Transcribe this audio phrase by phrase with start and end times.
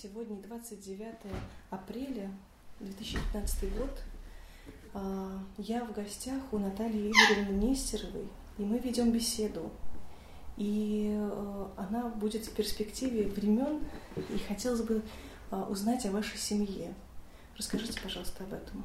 [0.00, 1.16] Сегодня 29
[1.70, 2.30] апреля
[2.78, 3.90] 2015 год.
[4.94, 9.72] А, я в гостях у Натальи Игоревны Нестеровой, и мы ведем беседу.
[10.56, 13.82] И э, она будет в перспективе времен,
[14.16, 15.02] и хотелось бы
[15.50, 16.94] а, узнать о вашей семье.
[17.56, 18.84] Расскажите, пожалуйста, об этом.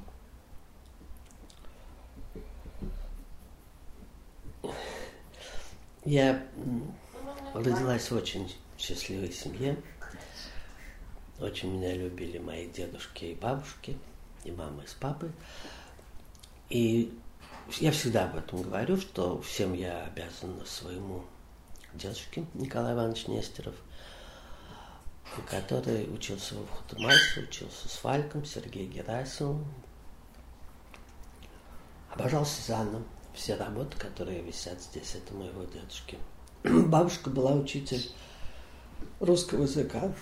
[6.06, 6.44] Я
[7.54, 9.78] родилась в очень счастливой семье.
[11.40, 13.98] Очень меня любили мои дедушки и бабушки,
[14.44, 15.32] и мама, и с папой.
[16.70, 17.18] И
[17.80, 21.24] я всегда об этом говорю, что всем я обязан своему
[21.94, 23.76] дедушке Николаю Ивановичу Нестеров,
[25.50, 29.66] который учился в Хутумайсе, учился с Фальком, Сергеем Герасимовым.
[32.12, 33.04] Обожал Сезанна.
[33.34, 36.20] Все работы, которые висят здесь, это моего дедушки.
[36.64, 38.12] Бабушка была учитель
[39.20, 40.14] русского языка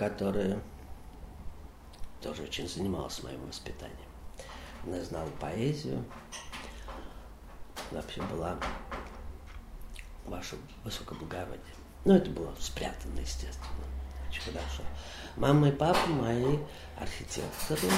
[0.00, 0.58] которая
[2.22, 3.98] тоже очень занималась моим воспитанием.
[4.82, 6.02] Она знала поэзию,
[7.90, 8.56] вообще была
[10.24, 11.74] ваше высокоблагородие.
[12.06, 13.68] Но это было спрятано, естественно,
[14.30, 14.82] очень хорошо.
[15.36, 16.56] Мама и папа мои
[16.98, 17.92] архитекторы.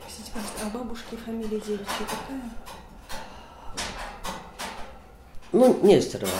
[0.00, 2.50] Простите, а бабушки фамилия девичья какая?
[5.52, 6.32] Ну, Нестерова.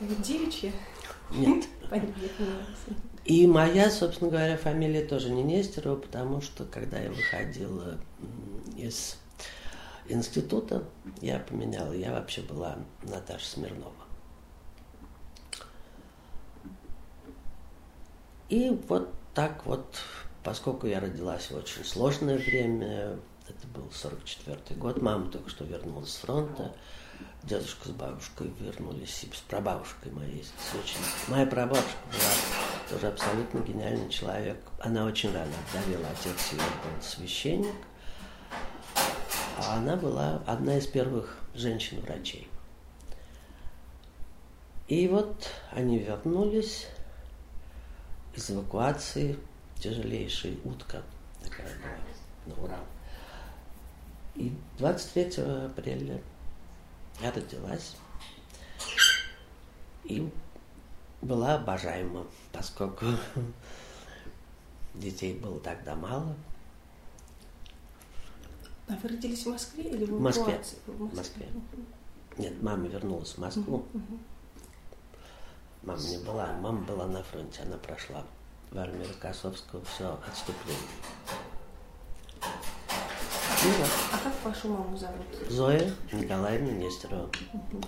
[0.00, 0.70] Девичья?
[1.30, 1.64] Нет.
[3.24, 7.98] И моя, собственно говоря, фамилия тоже не Нестерова, потому что когда я выходила
[8.76, 9.16] из
[10.08, 10.84] института,
[11.22, 13.92] я поменяла, я вообще была Наташа Смирнова.
[18.50, 19.86] И вот так вот,
[20.42, 26.10] поскольку я родилась в очень сложное время, это был 44 год, мама только что вернулась
[26.10, 26.74] с фронта,
[27.42, 30.44] дедушка с бабушкой вернулись, и с прабабушкой моей.
[30.78, 30.98] Очень...
[31.28, 34.58] Моя прабабушка была тоже абсолютно гениальный человек.
[34.80, 37.74] Она очень рано отдавила, отец ее был священник.
[39.58, 42.48] А она была одна из первых женщин-врачей.
[44.88, 46.86] И вот они вернулись
[48.34, 49.38] из эвакуации,
[49.78, 51.02] тяжелейшая утка
[51.42, 51.68] такая
[52.46, 52.84] была на Урал.
[54.34, 56.20] И 23 апреля
[57.22, 57.96] я родилась
[60.04, 60.28] и
[61.24, 63.06] была обожаема, поскольку
[64.94, 66.34] детей было тогда мало.
[68.86, 70.60] А вы родились в Москве или в Москве?
[70.86, 71.48] В Москве.
[72.36, 73.84] Нет, мама вернулась в Москву.
[75.82, 78.24] Мама не была, мама была на фронте, она прошла
[78.70, 80.80] в армии Рокоссовского все отступление.
[83.64, 83.88] Ну, вот.
[84.12, 85.26] А как вашу маму зовут?
[85.48, 87.30] Зоя Николаевна Нестерова.
[87.52, 87.82] Угу.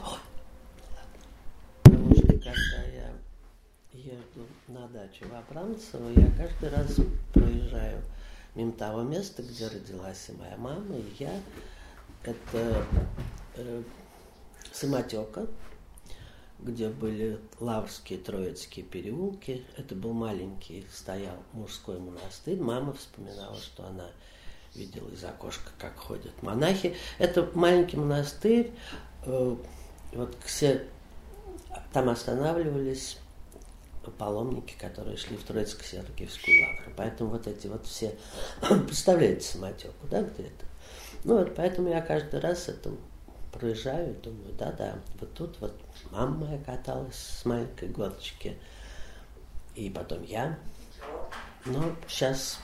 [1.83, 2.96] Потому что когда я
[3.97, 6.97] еду на дачу в Абрамцево, я каждый раз
[7.33, 8.03] проезжаю
[8.55, 11.41] мимо того места, где родилась и моя мама, и я.
[12.23, 12.85] Это
[13.55, 13.83] э,
[14.73, 15.47] самотека,
[16.59, 19.65] где были Лаврские, Троицкие переулки.
[19.77, 22.61] Это был маленький, стоял мужской монастырь.
[22.61, 24.11] Мама вспоминала, что она
[24.75, 26.97] видел из окошка, как ходят монахи.
[27.19, 28.73] Это маленький монастырь.
[29.25, 29.57] Э,
[30.13, 30.87] вот все
[31.93, 33.19] там останавливались
[34.11, 36.93] паломники, которые шли в Троицко-Сергиевскую лавру.
[36.97, 38.17] Поэтому вот эти вот все,
[38.61, 40.65] представляете самотеку, да, где это?
[41.25, 42.93] Ну вот, поэтому я каждый раз это
[43.53, 45.75] проезжаю и думаю, да-да, вот тут вот
[46.11, 48.57] мама моя каталась с маленькой горочки,
[49.75, 50.59] и потом я.
[51.65, 52.59] Но сейчас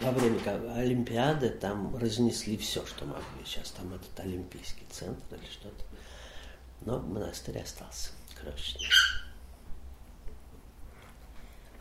[0.00, 0.38] во время
[0.74, 3.22] Олимпиады там разнесли все, что могли.
[3.44, 5.84] Сейчас там этот Олимпийский центр или что-то.
[6.84, 8.88] Но монастырь остался крошечный.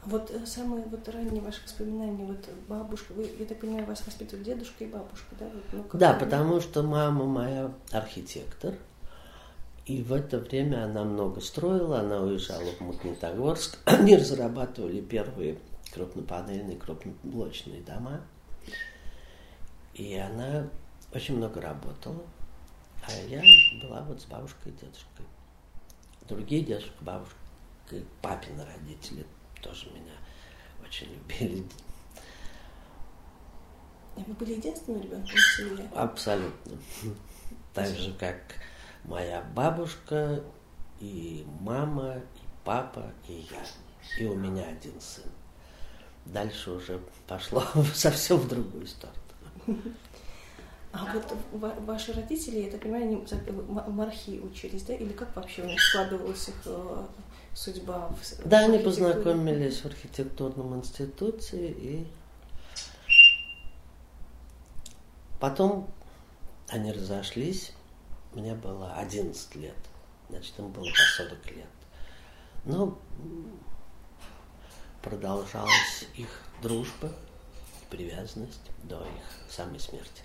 [0.05, 4.43] Вот э, самые вот ранние ваши воспоминания, вот бабушка, вы, я так понимаю, вас воспитывали
[4.43, 5.45] дедушка и бабушка, да?
[5.45, 5.63] Вот,
[5.93, 8.73] ну, да, потому что мама моя архитектор,
[9.85, 15.59] и в это время она много строила, она уезжала в Магнитогорск, они разрабатывали первые
[15.93, 18.21] крупнопанельные, крупноблочные дома.
[19.93, 20.67] И она
[21.13, 22.23] очень много работала.
[23.03, 23.41] А я
[23.83, 25.25] была вот с бабушкой и дедушкой.
[26.27, 27.35] Другие дедушка, бабушка,
[28.21, 29.25] папины родители
[29.61, 30.13] тоже меня
[30.83, 31.63] очень любили.
[34.15, 35.89] А вы были единственным ребенком в семье?
[35.95, 36.77] Абсолютно.
[37.73, 38.35] Так же, как
[39.05, 40.43] моя бабушка,
[40.99, 42.21] и мама, и
[42.65, 43.63] папа, и я.
[44.19, 45.31] И у меня один сын
[46.25, 49.17] дальше уже пошло совсем в другую сторону.
[50.93, 51.33] А вот
[51.85, 54.93] ваши родители, я так понимаю, они в мархи учились, да?
[54.93, 57.05] Или как вообще у них складывалась их э,
[57.53, 58.09] судьба?
[58.09, 62.07] В, да, в они познакомились в архитектурном институте и
[65.39, 65.89] потом
[66.69, 67.73] они разошлись.
[68.33, 69.75] Мне было 11 лет,
[70.29, 71.65] значит, им было по 40 лет.
[72.63, 72.97] Но
[75.01, 76.29] продолжалась их
[76.61, 77.11] дружба,
[77.89, 80.23] привязанность до их самой смерти.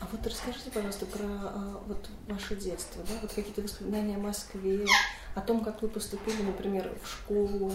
[0.00, 4.86] А вот расскажите, пожалуйста, про а, вот ваше детство, да, вот какие-то воспоминания о Москве,
[5.34, 7.72] о том, как вы поступили, например, в школу,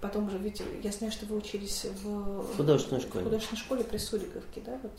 [0.00, 3.98] потом уже, видите, я знаю, что вы учились в художественной школе, в художественной школе при
[3.98, 4.92] Суриковке, да, вот.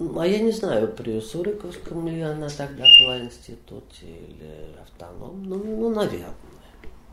[0.00, 5.62] Ну, а я не знаю, при Суриковском ли она тогда была институте или автоном, ну,
[5.62, 6.34] ну, наверное,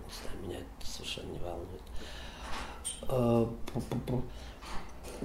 [0.07, 1.81] не знаю, меня это совершенно не волнует.
[3.03, 3.53] А,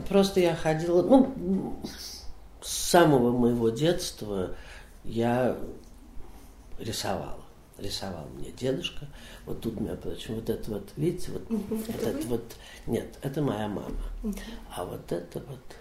[0.08, 1.80] просто я ходила, ну,
[2.64, 4.56] с самого моего детства
[5.04, 5.56] я
[6.78, 7.44] рисовала.
[7.76, 9.06] Рисовал мне дедушка.
[9.44, 12.56] Вот тут, между прочим, вот это вот, видите, вот uh этот вот,
[12.86, 13.90] нет, это моя мама.
[14.74, 15.76] А вот это вот,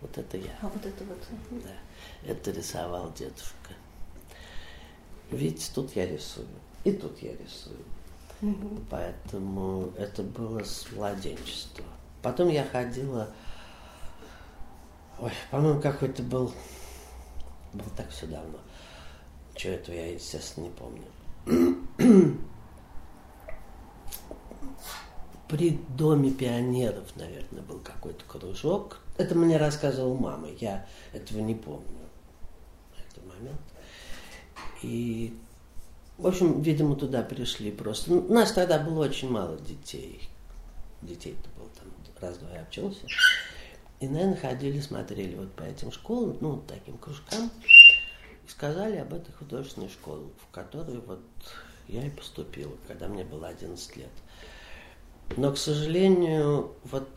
[0.00, 0.52] вот это я.
[0.60, 1.18] А вот это вот.
[1.50, 3.72] Да, это рисовал дедушка.
[5.30, 6.46] Видите, тут я рисую.
[6.84, 7.84] И тут я рисую.
[8.88, 11.84] Поэтому это было с младенчества.
[12.22, 13.30] Потом я ходила
[15.20, 16.52] Ой, по-моему, какой-то был...
[17.72, 18.58] Был так все давно.
[19.54, 21.04] Чего этого я, естественно, не помню.
[25.48, 29.00] При Доме пионеров, наверное, был какой-то кружок.
[29.16, 30.48] Это мне рассказывала мама.
[30.60, 32.08] Я этого не помню.
[32.96, 33.60] Этот момент.
[34.82, 35.36] И,
[36.16, 38.12] в общем, видимо, туда пришли просто.
[38.12, 40.28] У нас тогда было очень мало детей.
[41.02, 41.88] Детей-то было там
[42.20, 43.06] раз-два я обчелся.
[44.00, 47.50] И, наверное, ходили, смотрели вот по этим школам, ну, таким кружкам,
[48.46, 51.20] и сказали об этой художественной школе, в которую вот
[51.88, 54.10] я и поступила, когда мне было 11 лет.
[55.36, 57.08] Но, к сожалению, вот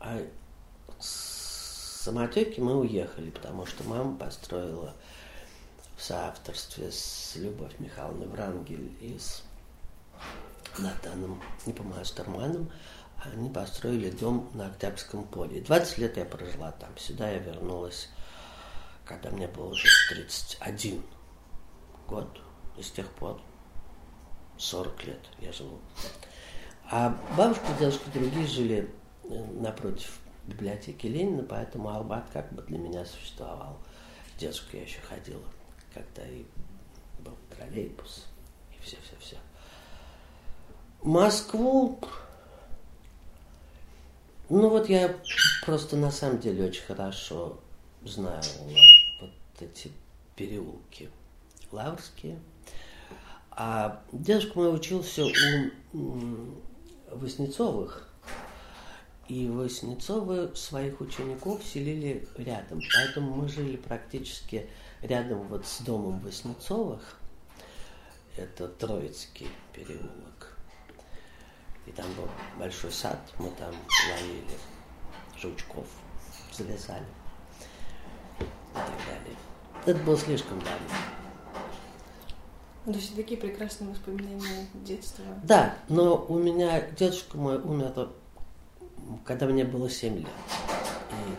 [0.00, 0.22] а
[0.98, 4.94] самотеки мы уехали, потому что мама построила
[5.96, 9.42] в соавторстве с Любовь Михайловной Врангель и с
[10.78, 12.70] Натаном, не помню, Старманом,
[13.32, 15.60] они построили дом на Октябрьском поле.
[15.60, 16.96] 20 лет я прожила там.
[16.96, 18.08] Сюда я вернулась,
[19.04, 21.02] когда мне было уже 31
[22.06, 22.40] год.
[22.76, 23.40] И с тех пор
[24.58, 25.78] 40 лет я живу.
[26.90, 28.90] А бабушка дедушка другие жили
[29.24, 33.78] э, напротив библиотеки Ленина, поэтому Албат как бы для меня существовал.
[34.38, 35.42] Дедушка я еще ходила,
[35.92, 36.44] когда и
[37.20, 38.26] был троллейбус,
[38.72, 39.36] и все-все-все.
[41.02, 41.98] Москву
[44.48, 45.16] ну вот я
[45.64, 47.58] просто на самом деле очень хорошо
[48.04, 48.42] знаю
[49.20, 49.92] вот эти
[50.34, 51.10] переулки
[51.72, 52.38] Лаврские.
[53.50, 55.24] А дедушка мой учился
[55.92, 56.10] у
[57.10, 58.08] Воснецовых.
[59.28, 62.80] И Воснецовы своих учеников селили рядом.
[62.94, 64.68] Поэтому мы жили практически
[65.02, 67.18] рядом вот с домом Воснецовых.
[68.36, 70.45] Это Троицкий переулок.
[71.86, 72.28] И там был
[72.58, 73.74] большой сад, мы там
[74.10, 74.58] ловили
[75.40, 75.86] жучков,
[76.52, 77.06] залезали
[78.40, 78.44] и
[78.74, 79.36] так далее.
[79.84, 80.88] Это было слишком давно.
[82.86, 85.24] То есть такие прекрасные воспоминания детства.
[85.42, 88.10] Да, но у меня дедушка мой умер,
[89.24, 90.26] когда мне было 7 лет.
[91.10, 91.36] И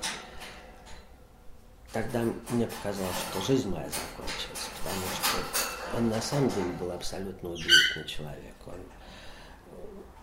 [1.94, 7.50] тогда мне показалось, что жизнь моя закончилась, потому что он на самом деле был абсолютно
[7.50, 8.56] удивительный человек.
[8.66, 8.80] Он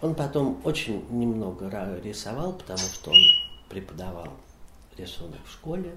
[0.04, 3.16] он потом очень немного рисовал, потому что он
[3.70, 4.28] преподавал
[4.98, 5.96] рисунок в школе.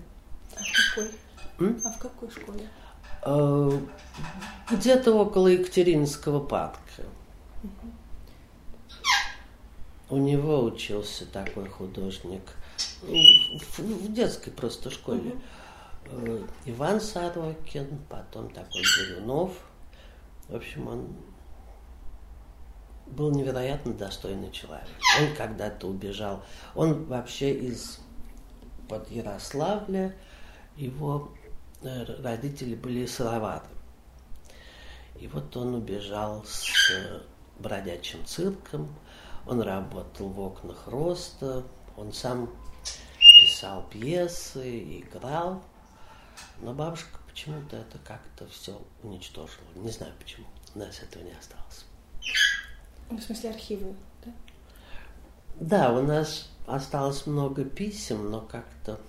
[0.56, 1.12] А в какой?
[1.60, 1.82] М?
[1.84, 2.70] А в какой школе?
[3.26, 3.72] Э,
[4.72, 7.04] где-то около Екатеринского парка.
[7.64, 7.92] Угу.
[10.10, 12.44] У него учился такой художник
[13.02, 15.36] в, детской просто школе.
[16.06, 16.48] Угу.
[16.68, 19.52] Иван Сорокин, потом такой Горюнов.
[20.48, 21.08] В общем, он
[23.12, 24.88] был невероятно достойный человек.
[25.20, 26.44] Он когда-то убежал.
[26.76, 28.00] Он вообще из
[28.88, 30.16] под Ярославля,
[30.76, 31.30] его
[31.82, 33.66] э, родители были сыровары.
[35.20, 37.22] И вот он убежал с э,
[37.60, 38.94] бродячим цирком,
[39.46, 41.64] он работал в окнах роста,
[41.96, 42.50] он сам
[43.42, 45.64] писал пьесы, играл.
[46.60, 49.66] Но бабушка почему-то это как-то все уничтожила.
[49.76, 50.46] Не знаю почему.
[50.76, 51.87] У нас этого не осталось.
[53.10, 53.96] В смысле архивы,
[54.26, 54.32] да?
[55.60, 59.00] Да, у нас осталось много писем, но как-то...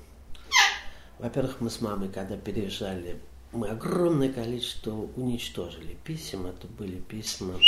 [1.18, 3.20] Во-первых, мы с мамой, когда переезжали,
[3.52, 6.46] мы огромное количество уничтожили писем.
[6.46, 7.58] Это были письма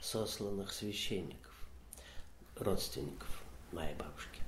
[0.00, 1.52] сосланных священников,
[2.56, 4.40] родственников моей бабушки.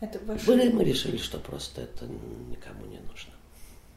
[0.00, 0.46] Это ваши...
[0.46, 3.32] Были, мы решили, что просто это никому не нужно.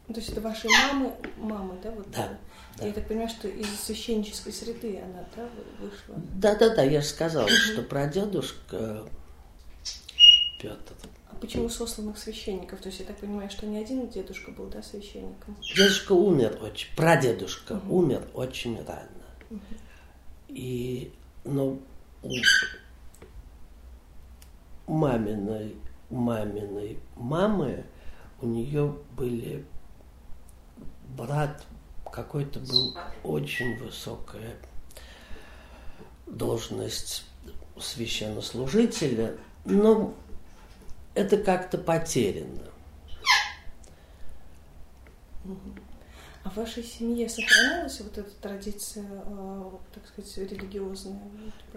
[0.08, 1.92] То есть это ваши мамы, мамы, да?
[1.92, 2.38] Вот, Да,
[2.78, 2.86] да.
[2.86, 6.16] Я так понимаю, что из священнической среды она, да, вышла?
[6.36, 9.04] Да-да-да, я же сказала, что прадедушка
[10.62, 10.94] Петр.
[11.30, 12.82] А почему сосланных священников?
[12.82, 15.58] То есть я так понимаю, что не один дедушка был, да, священником?
[15.76, 19.62] Дедушка умер очень, прадедушка умер очень рано.
[20.50, 21.12] И,
[21.44, 21.82] ну,
[24.88, 25.76] у маминой,
[26.10, 27.86] маминой мамы
[28.42, 29.66] у нее были
[31.10, 31.64] брат
[32.12, 34.56] какой-то был очень высокая
[36.26, 37.26] должность
[37.80, 39.36] священнослужителя,
[39.66, 40.14] но
[41.14, 42.62] это как-то потеряно.
[46.44, 51.20] А в вашей семье сохранилась вот эта традиция, э, так сказать, религиозная?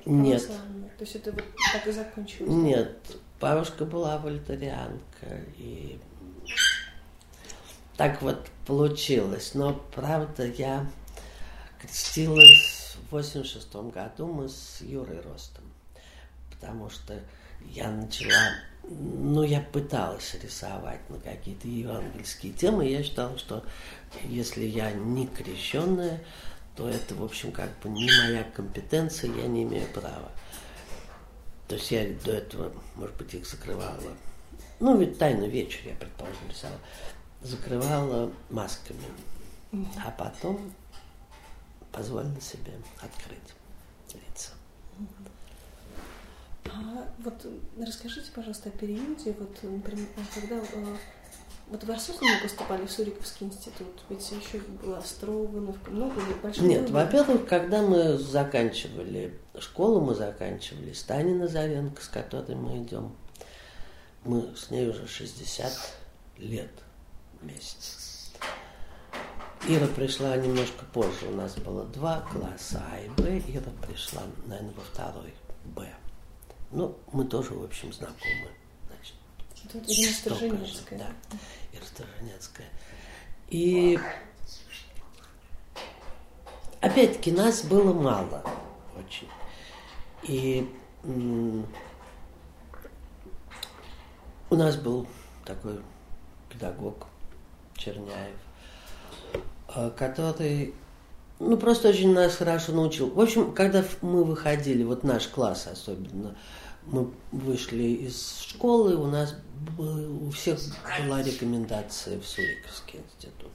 [0.04, 0.46] Нет.
[0.46, 2.52] То есть это вот так и закончилось?
[2.52, 2.98] Нет,
[3.40, 5.98] бабушка была вольтарианка, и
[7.98, 9.50] так вот получилось.
[9.54, 10.86] Но, правда, я
[11.82, 15.64] крестилась в 86 году, мы с Юрой Ростом,
[16.50, 17.20] потому что
[17.66, 18.52] я начала,
[18.84, 23.64] ну, я пыталась рисовать на какие-то евангельские темы, я считала, что
[24.24, 26.22] если я не крещенная,
[26.76, 30.30] то это, в общем, как бы не моя компетенция, я не имею права.
[31.66, 34.14] То есть я до этого, может быть, их закрывала.
[34.78, 36.78] Ну, ведь тайный вечер, я, предположим, рисовала.
[37.42, 39.04] Закрывала масками.
[40.04, 40.72] А потом
[41.92, 43.54] позволила себе открыть
[44.14, 44.52] лица.
[46.66, 47.46] А вот
[47.80, 50.96] расскажите, пожалуйста, о периоде, вот, например, когда э,
[51.68, 56.90] вот вы осознанно поступали в Суриковский институт, ведь еще была Строгановка, много ли, большой Нет,
[56.90, 63.14] во-первых, когда мы заканчивали школу, мы заканчивали с Таней Назаренко, с которой мы идем.
[64.24, 65.72] Мы с ней уже 60
[66.38, 66.70] лет
[67.40, 67.76] вместе.
[69.66, 74.72] Ира пришла немножко позже, у нас было два класса А и Б, Ира пришла, наверное,
[74.74, 75.92] во второй Б.
[76.70, 78.48] Ну, мы тоже, в общем, знакомы.
[78.86, 79.14] Значит,
[79.74, 80.98] вот Ирина Сторженецкая.
[80.98, 81.38] Да,
[81.72, 82.68] Ира Сторженецкая.
[83.48, 83.98] И
[86.80, 88.44] опять-таки нас было мало
[88.96, 89.28] очень.
[90.22, 90.72] И
[94.50, 95.06] у нас был
[95.44, 95.80] такой
[96.48, 97.06] педагог
[97.78, 98.36] Черняев,
[99.74, 100.74] э, который
[101.38, 103.10] ну, просто очень нас хорошо научил.
[103.10, 106.36] В общем, когда мы выходили, вот наш класс особенно,
[106.86, 109.36] мы вышли из школы, у нас
[109.76, 110.58] был- у всех
[111.06, 113.52] была рекомендация в Суриковский институт.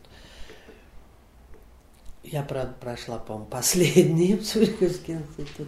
[2.23, 5.67] Я, правда, прошла, по-моему, последний в Суриковский институт.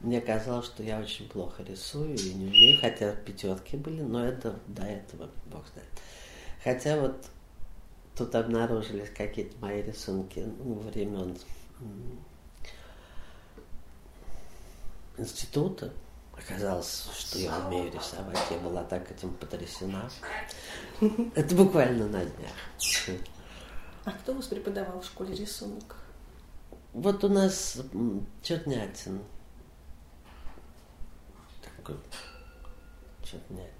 [0.00, 4.58] Мне казалось, что я очень плохо рисую и не умею, хотя пятерки были, но это
[4.68, 5.88] до этого, бог знает.
[6.62, 7.26] Хотя вот
[8.20, 11.38] тут обнаружились какие-то мои рисунки ну, времен
[15.16, 15.90] института.
[16.34, 18.38] Оказалось, что я умею рисовать.
[18.50, 20.10] Я была так этим потрясена.
[21.34, 22.52] Это буквально на днях.
[24.04, 25.96] А кто у вас преподавал в школе рисунок?
[26.92, 27.78] Вот у нас
[28.42, 29.22] Чернятин.
[31.62, 31.96] Такой.
[33.22, 33.70] Чернят.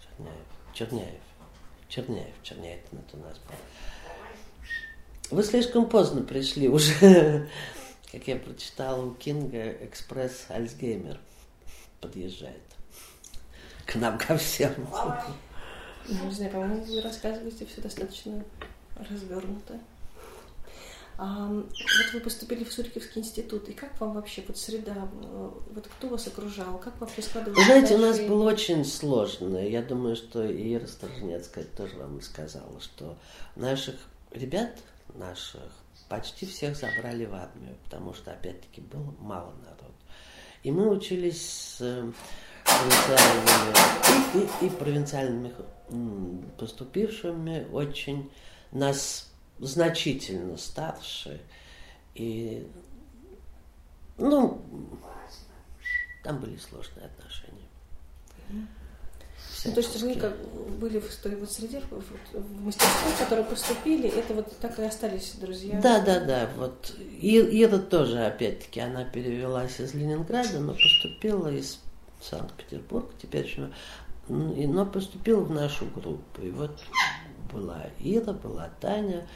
[0.00, 0.46] Черняев.
[0.72, 1.31] Черняев.
[1.92, 2.34] Черняев.
[2.42, 3.54] Чернятин это у нас был.
[5.30, 7.50] Вы слишком поздно пришли уже.
[8.12, 11.20] Как я прочитала у Кинга, экспресс Альцгеймер
[12.00, 12.62] подъезжает
[13.86, 14.72] к нам ко всем.
[16.08, 18.42] Не знаю, по-моему, вы рассказываете все достаточно
[18.96, 19.78] развернуто.
[21.24, 25.86] А, вот вы поступили в Суриковский институт, и как вам вообще вот среда, э, вот
[25.86, 27.64] кто вас окружал, как вообще складывалось?
[27.64, 29.56] Знаете, у нас было очень сложно.
[29.58, 33.16] Я думаю, что и Ира Сторожнецкая тоже вам сказала, что
[33.54, 33.94] наших
[34.32, 34.76] ребят,
[35.14, 35.60] наших,
[36.08, 39.94] почти всех забрали в армию, потому что, опять-таки, было мало народу.
[40.64, 42.10] И мы учились с э,
[42.64, 45.54] провинциальными и, и- и провинциальными
[46.58, 48.28] поступившими очень
[48.72, 49.31] нас
[49.62, 51.40] значительно старше.
[52.14, 52.66] И,
[54.18, 54.60] ну,
[56.22, 57.68] там были сложные отношения.
[59.64, 60.20] Ну, то есть Всяческие.
[60.20, 60.36] как
[60.78, 64.82] были в той вот среде, в, в- мастерской, в которой поступили, это вот так и
[64.82, 65.80] остались друзья?
[65.80, 66.50] Да, да, да.
[66.56, 71.78] Вот И- Ира тоже, опять-таки, она перевелась из Ленинграда, но поступила из
[72.20, 73.70] в Санкт-Петербург, теперь еще,
[74.28, 76.42] но поступил в нашу группу.
[76.42, 76.78] И вот
[77.52, 79.26] была Ира, была Таня,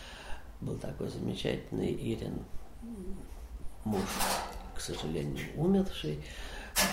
[0.60, 2.44] был такой замечательный Ирин
[3.84, 4.02] муж,
[4.74, 6.22] к сожалению, умерший,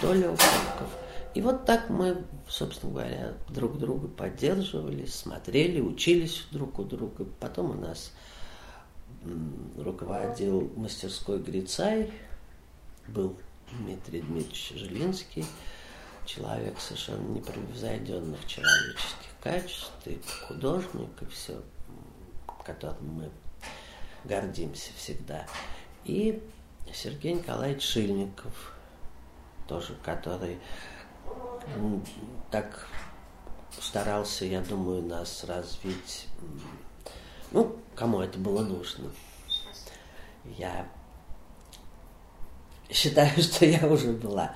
[0.01, 0.89] Толя Упаков.
[1.33, 7.25] И вот так мы, собственно говоря, друг друга поддерживали, смотрели, учились друг у друга.
[7.39, 8.11] Потом у нас
[9.77, 12.11] руководил мастерской Грицай,
[13.07, 13.35] был
[13.79, 15.45] Дмитрий Дмитриевич Жилинский,
[16.25, 21.59] человек совершенно непревзойденных человеческих качеств, и художник, и все,
[22.63, 23.31] которым мы
[24.23, 25.45] гордимся всегда.
[26.05, 26.41] И
[26.93, 28.73] Сергей Николаевич Шильников,
[29.67, 30.59] тоже который
[32.51, 32.87] так
[33.79, 36.27] старался, я думаю, нас развить,
[37.51, 39.11] ну, кому это было нужно.
[40.57, 40.87] Я
[42.89, 44.55] считаю, что я уже была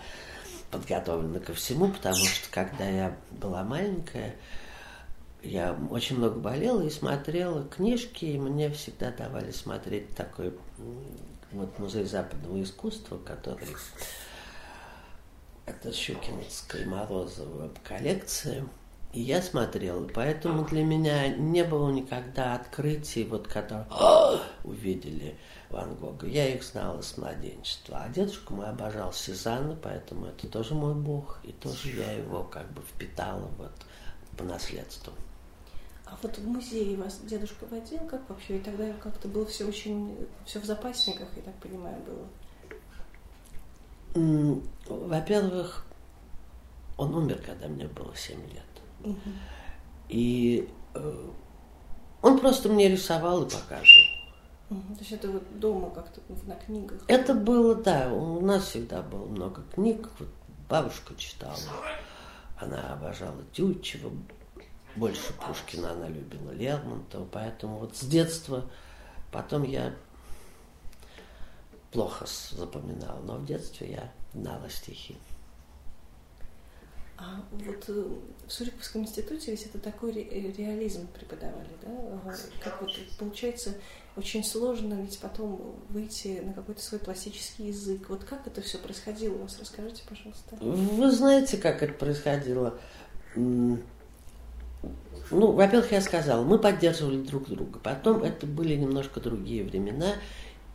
[0.72, 4.36] подготовлена ко всему, потому что когда я была маленькая,
[5.48, 10.54] я очень много болела и смотрела книжки, и мне всегда давали смотреть такой
[11.52, 13.68] вот музей западного искусства, который
[15.66, 18.66] это Щукинская Морозова коллекция.
[19.14, 23.88] И я смотрела, поэтому для меня не было никогда открытий, вот когда
[24.64, 25.38] увидели
[25.70, 26.28] Ван Гога.
[26.28, 28.04] Я их знала с младенчества.
[28.04, 31.40] А дедушку мой обожал Сезанна, поэтому это тоже мой бог.
[31.44, 33.72] И тоже я его как бы впитала вот
[34.38, 35.14] по наследству.
[36.10, 38.58] А вот в музее вас дедушка водил, как вообще?
[38.58, 42.28] И тогда как-то было все очень, все в запасниках, я так понимаю, было.
[44.86, 45.86] Во-первых,
[46.96, 48.64] он умер, когда мне было 7 лет.
[49.04, 49.20] Угу.
[50.10, 51.30] И э,
[52.22, 54.18] он просто мне рисовал и показывал.
[54.70, 54.96] Угу.
[54.96, 57.02] То есть это вот дома как-то на книгах?
[57.08, 58.12] Это было, да.
[58.14, 60.10] У нас всегда было много книг.
[60.20, 60.30] Вот
[60.70, 61.58] бабушка читала.
[62.60, 64.12] Она обожала Тютчева,
[64.98, 68.70] больше Пушкина она любила Лермонтова, поэтому вот с детства,
[69.32, 69.94] потом я
[71.92, 75.18] плохо запоминал, но в детстве я знала стихи.
[77.20, 78.04] А вот э,
[78.46, 82.22] в Суриковском институте ведь это такой ре- реализм преподавали, да?
[82.64, 83.74] Как вот получается
[84.16, 88.08] очень сложно ведь потом выйти на какой-то свой пластический язык.
[88.10, 89.58] Вот как это все происходило у вас?
[89.60, 90.58] Расскажите, пожалуйста.
[90.58, 92.80] Вы знаете, как это происходило?
[95.30, 97.80] Ну, во-первых, я сказала, мы поддерживали друг друга.
[97.80, 100.14] Потом это были немножко другие времена,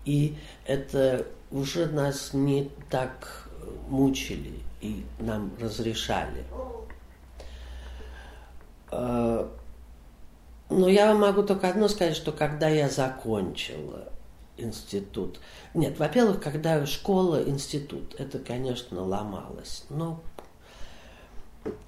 [0.04, 0.36] и
[0.66, 3.48] это уже нас не так
[3.88, 6.44] мучили и нам разрешали.
[8.90, 9.50] А,
[10.68, 14.12] но я вам могу только одно сказать, что когда я закончила
[14.56, 15.40] институт,
[15.74, 20.20] нет, во-первых, когда школа, институт, это, конечно, ломалось, но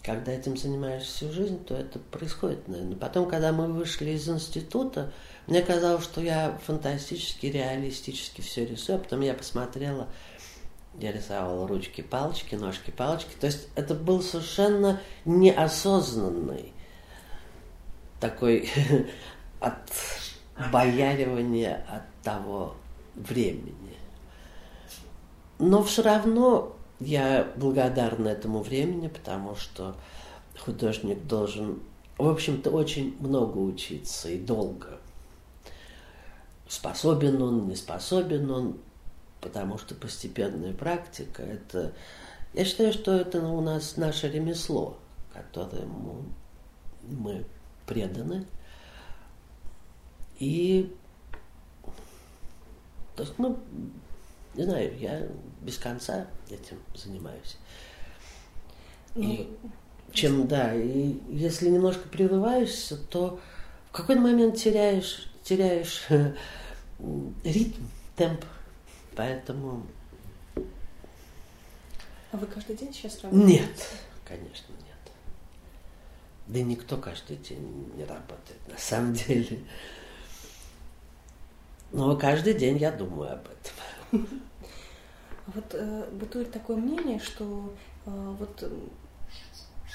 [0.02, 2.96] когда этим занимаешься всю жизнь, то это происходит, наверное.
[2.96, 5.12] Потом, когда мы вышли из института,
[5.46, 10.08] мне казалось, что я фантастически, реалистически все рисую, а потом я посмотрела,
[10.98, 13.34] я рисовала ручки, палочки, ножки, палочки.
[13.40, 16.72] То есть это был совершенно неосознанный
[18.20, 18.68] такой
[19.60, 19.90] от
[20.72, 22.76] бояривания от того
[23.14, 23.96] времени.
[25.58, 29.96] Но все равно я благодарна этому времени, потому что
[30.58, 31.80] художник должен,
[32.18, 34.98] в общем-то, очень много учиться и долго.
[36.68, 38.78] Способен он, не способен он,
[39.40, 41.92] потому что постепенная практика– это…
[42.52, 44.96] Я считаю, что это у нас наше ремесло,
[45.32, 46.24] которому
[47.02, 47.44] мы
[47.86, 48.46] преданы.
[50.38, 50.94] И
[53.16, 53.56] то есть мы
[54.54, 55.26] не знаю, я
[55.62, 57.56] без конца этим занимаюсь.
[59.14, 59.70] И ну,
[60.12, 63.40] чем, да, и если немножко прерываешься, то
[63.90, 66.06] в какой-то момент теряешь, теряешь
[67.44, 67.82] ритм,
[68.16, 68.44] темп.
[69.16, 69.86] Поэтому...
[72.32, 73.60] А вы каждый день сейчас работаете?
[73.60, 73.88] Нет,
[74.24, 75.12] конечно, нет.
[76.46, 79.60] Да никто каждый день не работает, на самом деле.
[81.92, 83.72] Но каждый день я думаю об этом.
[85.46, 87.74] Вот э, бытует такое мнение, что
[88.06, 88.64] э, вот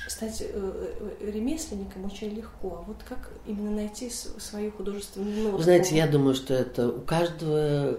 [0.08, 5.64] стать э, э, ремесленником очень легко, а вот как именно найти свою художественную ноту?
[5.64, 7.98] знаете, я думаю, что это у каждого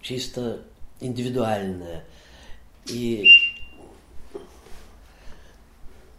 [0.00, 0.62] чисто
[1.00, 2.04] индивидуальное.
[2.86, 3.24] И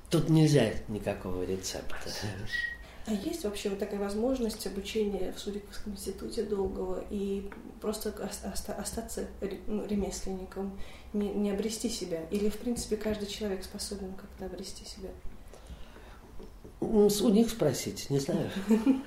[0.09, 2.09] тут нельзя никакого рецепта.
[3.07, 7.49] А есть вообще вот такая возможность обучения в Суриковском институте долгого и
[7.81, 9.27] просто остаться
[9.65, 10.79] ну, ремесленником,
[11.13, 12.21] не, обрести себя?
[12.29, 15.09] Или, в принципе, каждый человек способен как-то обрести себя?
[16.79, 18.49] У них спросить, не знаю.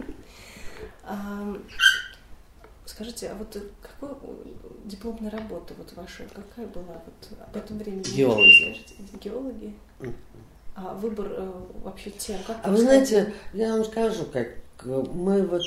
[2.87, 4.17] Скажите, а вот какая
[4.85, 8.03] дипломная работа вот ваша, какая была вот об этом времени?
[8.03, 8.85] Геологи.
[9.21, 9.75] Геологи?
[10.75, 11.53] А выбор э,
[11.85, 14.49] вообще тем, как А вы знаете, я вам скажу, как
[14.85, 15.63] мы вот...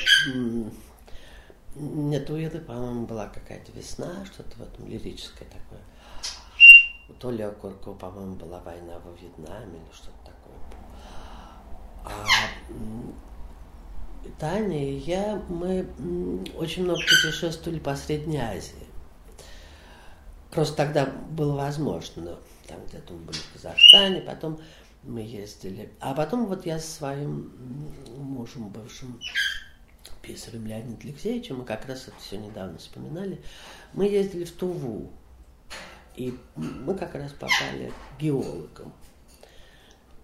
[1.76, 5.80] Нет, у Иры, по-моему, была какая-то весна, что-то в этом лирическое такое.
[7.08, 10.58] У Толи Окуркова, по-моему, была война во Вьетнаме или что-то такое.
[12.04, 12.26] А
[14.40, 15.88] Таня и я, мы
[16.58, 18.76] очень много путешествовали по Средней Азии.
[20.52, 22.38] Просто тогда было возможно.
[22.68, 24.60] Там где-то мы были в Казахстане, потом
[25.08, 25.92] мы ездили.
[26.00, 27.52] А потом вот я со своим
[28.18, 29.20] мужем, бывшим
[30.22, 33.42] писарем Леонидом Алексеевичем, мы как раз это все недавно вспоминали,
[33.94, 35.12] мы ездили в Туву.
[36.16, 38.92] И мы как раз попали к геологам.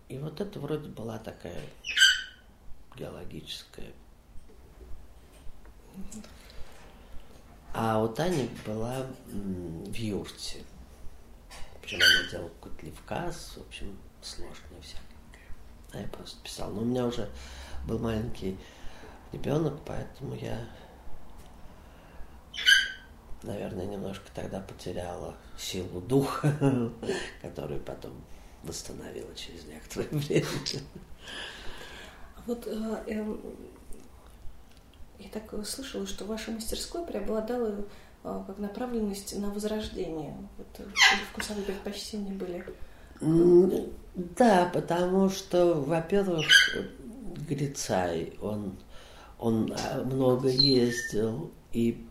[0.10, 1.62] И вот это вроде была такая
[2.98, 3.94] геологическая.
[7.74, 10.64] А у Тани была в юрте.
[11.82, 15.04] Причем она делала какой-то левказ, в общем, сложная всякая.
[15.94, 16.72] А я просто писал.
[16.72, 17.30] Но у меня уже
[17.88, 18.58] был маленький
[19.32, 20.66] ребенок, поэтому я,
[23.44, 26.54] наверное, немножко тогда потеряла силу духа,
[27.42, 28.14] которую потом
[28.64, 30.48] восстановила через некоторое время.
[32.46, 33.36] Вот э, э,
[35.20, 37.86] я так слышала, что в вашей мастерской преобладала
[38.24, 40.36] э, как направленность на возрождение.
[40.58, 40.86] Вот э,
[41.32, 42.66] вкусовые предпочтения были.
[43.22, 46.46] Да, потому что, во-первых,
[47.48, 48.78] Грицай, он,
[49.40, 52.06] он а, много ездил, и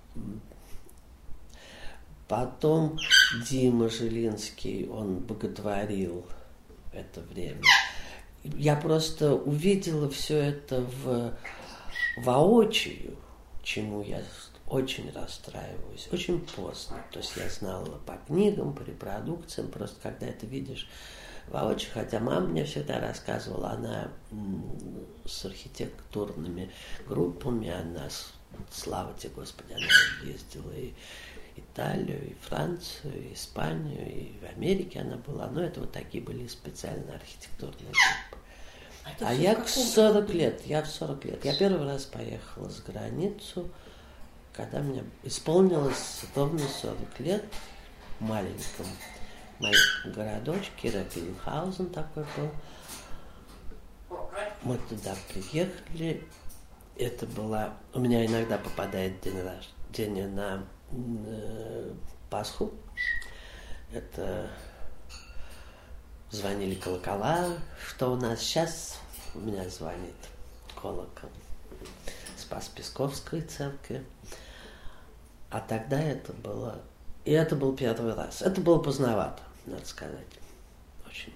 [2.27, 2.99] потом
[3.49, 6.25] Дима Жилинский, он боготворил
[6.93, 7.63] это время.
[8.43, 11.35] Я просто увидела все это в
[12.17, 13.17] воочию,
[13.63, 14.23] чему я
[14.73, 17.05] очень расстраиваюсь, очень поздно.
[17.13, 20.89] То есть я знала по книгам, по репродукциям, просто когда это видишь
[21.49, 24.09] воочию, хотя мама мне всегда рассказывала, она
[25.27, 26.71] с архитектурными
[27.07, 28.09] группами, она,
[28.71, 30.95] слава тебе Господи, она ездила и
[31.55, 35.49] Италию, и Францию, и Испанию, и в Америке она была.
[35.49, 38.43] Но это вот такие были специальные архитектурные группы.
[39.05, 41.45] А, а я в 40 лет, я в 40 лет.
[41.45, 43.69] Я первый раз поехала за границу,
[44.53, 47.45] когда мне исполнилось ровно 40 лет
[48.19, 48.87] в маленьком
[49.59, 52.51] моем городочке, Реппенхаузен такой был.
[54.63, 56.27] Мы туда приехали.
[56.97, 57.75] Это была...
[57.95, 61.95] У меня иногда попадает день рождения на э,
[62.29, 62.73] Пасху.
[63.93, 64.51] Это
[66.31, 68.99] звонили колокола, что у нас сейчас
[69.35, 70.15] у меня звонит
[70.81, 71.31] колокол
[72.53, 74.05] Спас Песковской церкви.
[75.49, 76.83] А тогда это было...
[77.25, 78.43] И это был первый раз.
[78.43, 80.27] Это было поздновато, надо сказать.
[81.07, 81.33] Очень,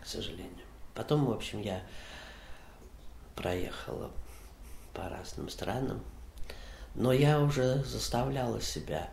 [0.00, 0.64] к сожалению.
[0.94, 1.82] Потом, в общем, я
[3.34, 4.12] проехала
[4.92, 6.00] по разным странам.
[6.94, 9.10] Но я уже заставляла себя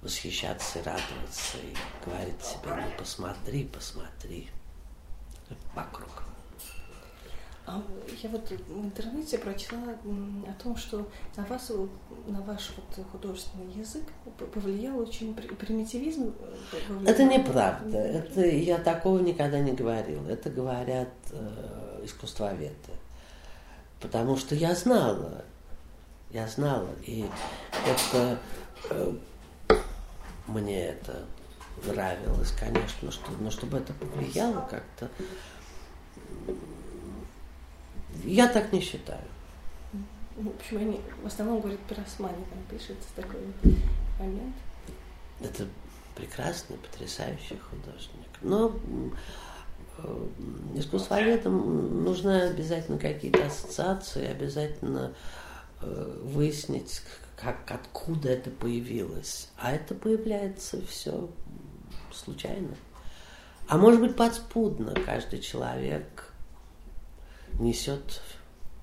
[0.00, 4.48] восхищаться и радоваться, и говорить себе, ну посмотри, посмотри
[5.74, 6.27] вокруг.
[7.70, 7.82] А
[8.22, 9.78] я вот в интернете прочла
[10.46, 11.70] о том, что на вас,
[12.26, 14.04] на ваш вот художественный язык
[14.54, 16.34] повлиял очень примитивизм.
[16.40, 17.14] Э, повлиял.
[17.14, 17.98] Это неправда.
[17.98, 20.26] Это я такого никогда не говорил.
[20.26, 22.72] Это говорят э, искусствоведы.
[24.00, 25.44] Потому что я знала,
[26.30, 27.26] я знала, и
[27.86, 28.38] это
[28.88, 29.12] э,
[30.46, 31.26] мне это
[31.84, 35.10] нравилось, конечно, что, но чтобы это повлияло как-то,
[38.24, 39.24] я так не считаю.
[40.36, 43.40] В общем, они в основном говорят пиросмани, там пишется такой
[44.20, 44.54] момент.
[45.40, 45.66] Это
[46.14, 48.28] прекрасный, потрясающий художник.
[48.42, 48.72] Но
[49.98, 50.28] э,
[50.76, 55.12] искусствоведам нужны обязательно какие-то ассоциации, обязательно
[55.80, 57.02] э, выяснить,
[57.36, 59.48] как, откуда это появилось.
[59.56, 61.28] А это появляется все
[62.12, 62.74] случайно.
[63.68, 66.17] А может быть подспудно каждый человек
[67.58, 68.20] несет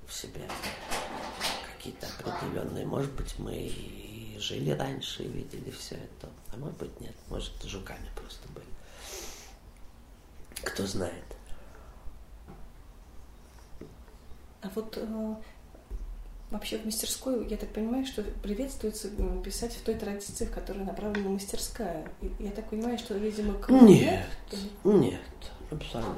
[0.08, 0.42] в себе
[1.78, 2.86] какие-то определенные.
[2.86, 6.30] Может быть, мы и жили раньше и видели все это.
[6.54, 7.16] А может быть, нет.
[7.30, 8.66] Может, жуками просто были.
[10.64, 11.24] Кто знает.
[14.62, 15.36] А вот э,
[16.50, 19.10] вообще в мастерской, я так понимаю, что приветствуется
[19.44, 22.08] писать в той традиции, в которой направлена мастерская.
[22.40, 24.28] Я так понимаю, что, видимо, к- Нет,
[24.84, 25.22] нет,
[25.70, 26.18] абсолютно.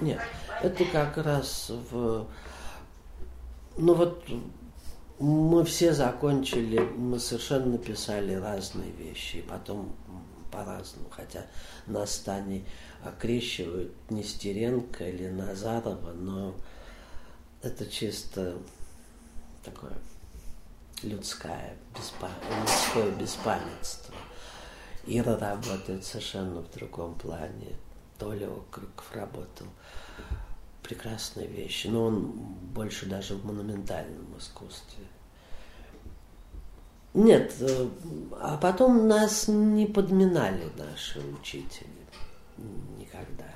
[0.00, 0.20] Нет.
[0.62, 2.26] Это как раз в...
[3.76, 4.24] Ну вот
[5.18, 9.94] мы все закончили, мы совершенно написали разные вещи, и потом
[10.50, 11.46] по-разному, хотя
[11.86, 12.64] нас с Таней
[13.04, 16.54] окрещивают Нестеренко или Назарова, но
[17.62, 18.56] это чисто
[19.64, 19.92] такое
[21.02, 22.30] людское, беспа...
[22.60, 24.14] людское беспамятство.
[25.06, 27.76] Ира работает совершенно в другом плане.
[28.18, 29.66] Толя Окриков работал.
[30.86, 31.88] Прекрасные вещи.
[31.88, 32.32] Но он
[32.74, 35.04] больше даже в монументальном искусстве.
[37.14, 37.88] Нет, э,
[38.40, 41.88] а потом нас не подминали наши учители.
[42.98, 43.46] Никогда.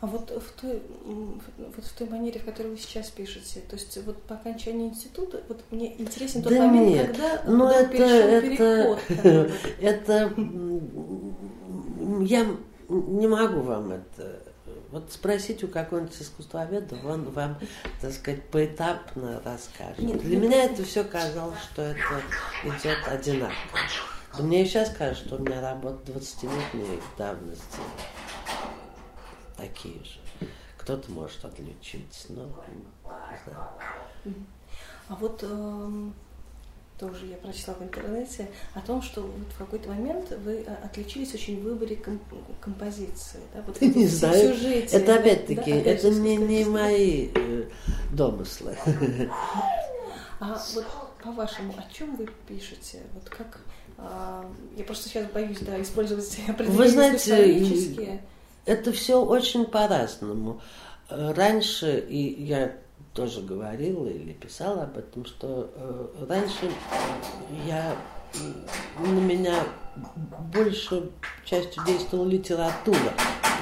[0.00, 3.96] А вот в той, вот в той манере, в которой вы сейчас пишете, то есть
[4.04, 7.88] вот по окончании института, вот мне интересен тот Да момент, нет, когда ну был это,
[7.88, 9.52] перешел это, переход.
[9.80, 10.34] это,
[12.24, 12.46] я
[12.88, 14.42] не могу вам это,
[14.92, 17.58] вот спросить у какого-нибудь искусствоведа, он вам,
[18.02, 19.98] так сказать, поэтапно расскажет.
[19.98, 22.22] Нет, Для мне меня это все казалось, что это
[22.62, 23.56] идет одинаково.
[24.36, 27.78] Да мне и сейчас кажется, что у меня работа 20-летней давности
[29.56, 30.48] такие же.
[30.76, 34.36] Кто-то может отличиться, но не знаю.
[35.08, 36.14] А вот эм,
[37.02, 41.34] тоже я прочла в интернете о том, что вот в какой-то момент вы э, отличились
[41.34, 42.20] очень в выборе ком-
[42.60, 43.40] композиции.
[43.52, 43.62] Да?
[43.66, 44.54] Вот Не знаю.
[44.54, 47.64] сюжете, Это опять-таки, да, опять это не, не мои э,
[48.12, 48.76] домыслы.
[50.44, 50.84] А вот
[51.22, 52.98] по-вашему, о чем вы пишете?
[53.14, 53.60] Вот как
[53.96, 54.44] а,
[54.76, 58.24] я просто сейчас боюсь, да, использовать определенные знаете, исторические.
[58.64, 60.60] Это все очень по-разному.
[61.08, 62.76] Раньше, и я
[63.14, 66.70] тоже говорила или писала об этом, что э, раньше
[67.66, 67.96] я
[68.98, 69.64] м, на меня
[70.52, 71.10] большей
[71.44, 73.12] частью действовала литература,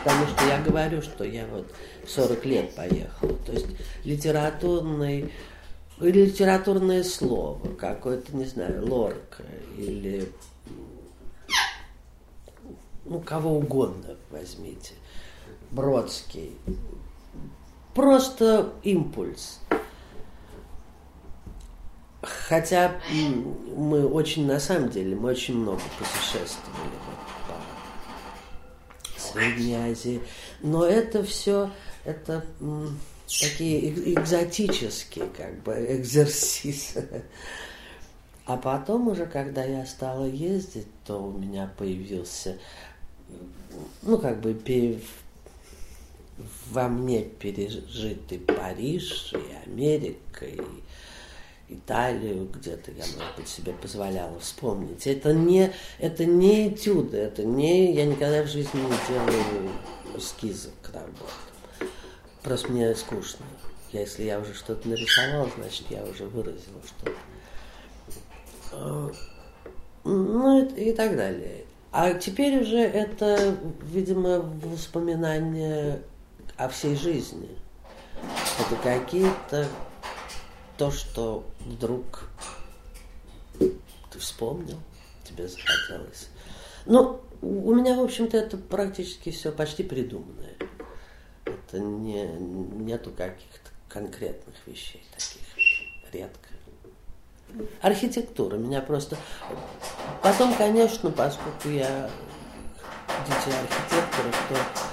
[0.04, 1.66] потому что я говорю, что я вот
[2.06, 3.36] 40 лет поехала.
[3.46, 3.66] То есть
[4.04, 5.32] литературный
[6.00, 9.42] литературное слово, какое-то, не знаю, Лорка
[9.76, 10.32] или
[13.04, 14.94] ну, кого угодно возьмите,
[15.70, 16.52] Бродский.
[17.94, 19.61] Просто импульс.
[22.22, 23.00] Хотя
[23.74, 26.92] мы очень, на самом деле, мы очень много путешествовали
[27.48, 30.20] по Средней Азии.
[30.61, 31.70] Но это все,
[32.05, 32.44] это
[33.26, 37.24] такие эк- экзотические как бы экзерсисы.
[38.44, 42.59] А потом уже, когда я стала ездить, то у меня появился,
[44.03, 44.55] ну, как бы
[46.70, 50.61] во мне пережитый Париж и Америка, и
[51.68, 55.07] Италию где-то я, может быть, себе позволяла вспомнить.
[55.07, 57.94] Это не, это не этюды, это не...
[57.94, 59.70] Я никогда в жизни не делаю
[60.16, 61.29] эскизы к работам.
[62.42, 63.46] Просто мне скучно.
[63.92, 67.16] Если я уже что-то нарисовал, значит, я уже выразила что-то.
[68.72, 69.11] А,
[70.05, 71.64] Ну и, и так далее.
[71.92, 76.03] А теперь уже это, видимо, воспоминания
[76.61, 77.49] о всей жизни.
[78.59, 79.66] Это какие-то
[80.77, 82.29] то, что вдруг
[83.59, 84.79] ты вспомнил,
[85.25, 86.29] тебе захотелось.
[86.85, 90.55] Ну, у меня, в общем-то, это практически все почти придуманное.
[91.46, 95.46] Это не, нету каких-то конкретных вещей таких.
[96.12, 96.49] Редко.
[97.81, 99.16] Архитектура меня просто...
[100.23, 102.11] Потом, конечно, поскольку я
[103.27, 104.89] дитя архитекторов, то...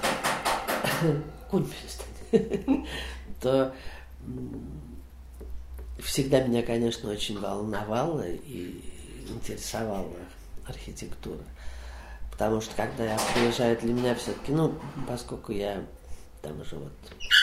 [1.49, 2.87] Кунь перестань.
[3.41, 3.73] То
[5.99, 8.81] всегда меня, конечно, очень волновала и
[9.29, 10.15] интересовала
[10.67, 11.43] архитектура.
[12.31, 14.75] Потому что когда я приезжаю, для меня все-таки, ну,
[15.07, 15.83] поскольку я
[16.41, 16.93] там уже вот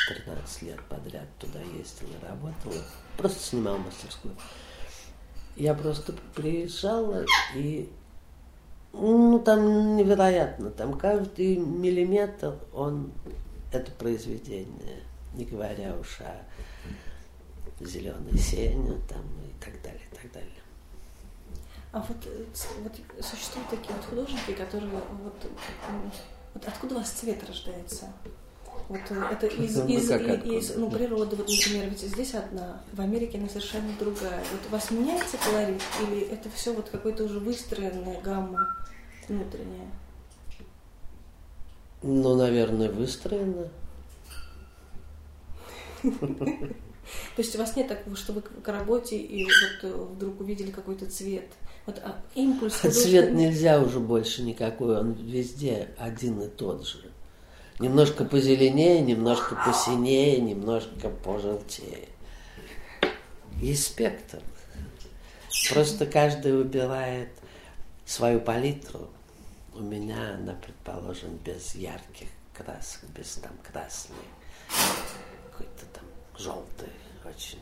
[0.09, 2.83] 13 лет подряд туда ездила работала,
[3.17, 4.35] просто снимал мастерскую.
[5.57, 7.91] Я просто приезжала и
[8.93, 13.13] ну, там невероятно, там каждый миллиметр, он,
[13.75, 15.01] это произведение,
[15.35, 16.45] не говоря уж о
[17.85, 20.51] зеленой сене там и так далее, и так далее.
[21.93, 22.45] А вот, э,
[22.83, 22.93] вот
[23.25, 25.51] существуют такие вот художники, которые вот,
[26.55, 28.13] вот откуда у вас цвет рождается?
[28.89, 30.55] Вот э, это из, Ну, из, как и- откуда?
[30.59, 34.43] из ну, природы, вот, например, ведь здесь одна, в Америке она совершенно другая.
[34.53, 38.77] Вот у вас меняется колорит или это все вот какой-то уже выстроенная гамма
[39.29, 39.89] внутренняя?
[42.07, 43.71] Ну, наверное, выстроено.
[46.03, 50.71] То есть у вас нет такого, что вы к работе и вот э, вдруг увидели
[50.71, 51.51] какой-то цвет?
[51.87, 52.75] Вот а, импульс.
[52.75, 57.11] Цвет нельзя уже больше никакой, он везде один и тот же.
[57.79, 62.09] Немножко позеленее, немножко посинее, немножко пожелтее.
[63.63, 64.41] Есть спектр.
[65.71, 67.31] Просто каждый выбирает
[68.05, 69.09] свою палитру.
[69.75, 74.17] У меня она, предположим, без ярких красок, без там красной,
[75.51, 76.05] какой-то там
[76.39, 76.93] желтый,
[77.25, 77.59] очень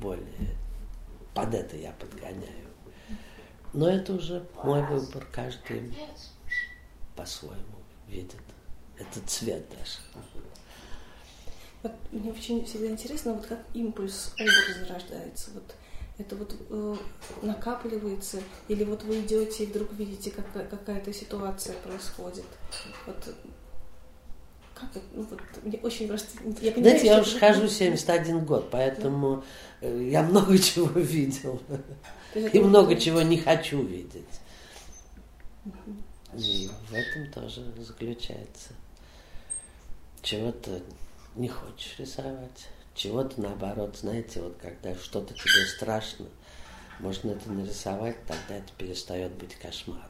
[0.00, 0.56] более
[1.34, 2.68] под это я подгоняю.
[3.72, 5.94] Но это уже мой выбор, каждый
[7.14, 8.40] по-своему видит
[8.98, 9.98] этот цвет даже.
[11.82, 15.50] Вот мне очень всегда интересно, вот как импульс образа рождается.
[15.52, 15.74] Вот
[16.18, 16.96] это вот э,
[17.42, 22.44] накапливается, или вот вы идете и вдруг видите, как, какая-то ситуация происходит.
[23.06, 23.34] Вот
[24.74, 25.04] как это?
[25.12, 26.26] Ну, вот, мне очень просто...
[26.60, 29.44] Я понимаю, Знаете, я уже хожу 71 год, поэтому
[29.80, 29.88] да.
[29.88, 31.60] Э, я много чего видел.
[32.34, 34.24] И много чего не хочу видеть.
[36.36, 38.70] И в этом тоже заключается.
[40.20, 40.80] Чего-то
[41.36, 46.26] не хочешь рисовать, чего-то наоборот, знаете, вот когда что-то тебе страшно,
[47.00, 50.02] можно это нарисовать, тогда это перестает быть кошмаром.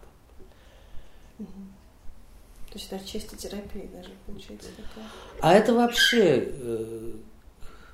[1.39, 5.09] То есть это чисто терапия даже получается такая.
[5.41, 7.13] А это вообще э,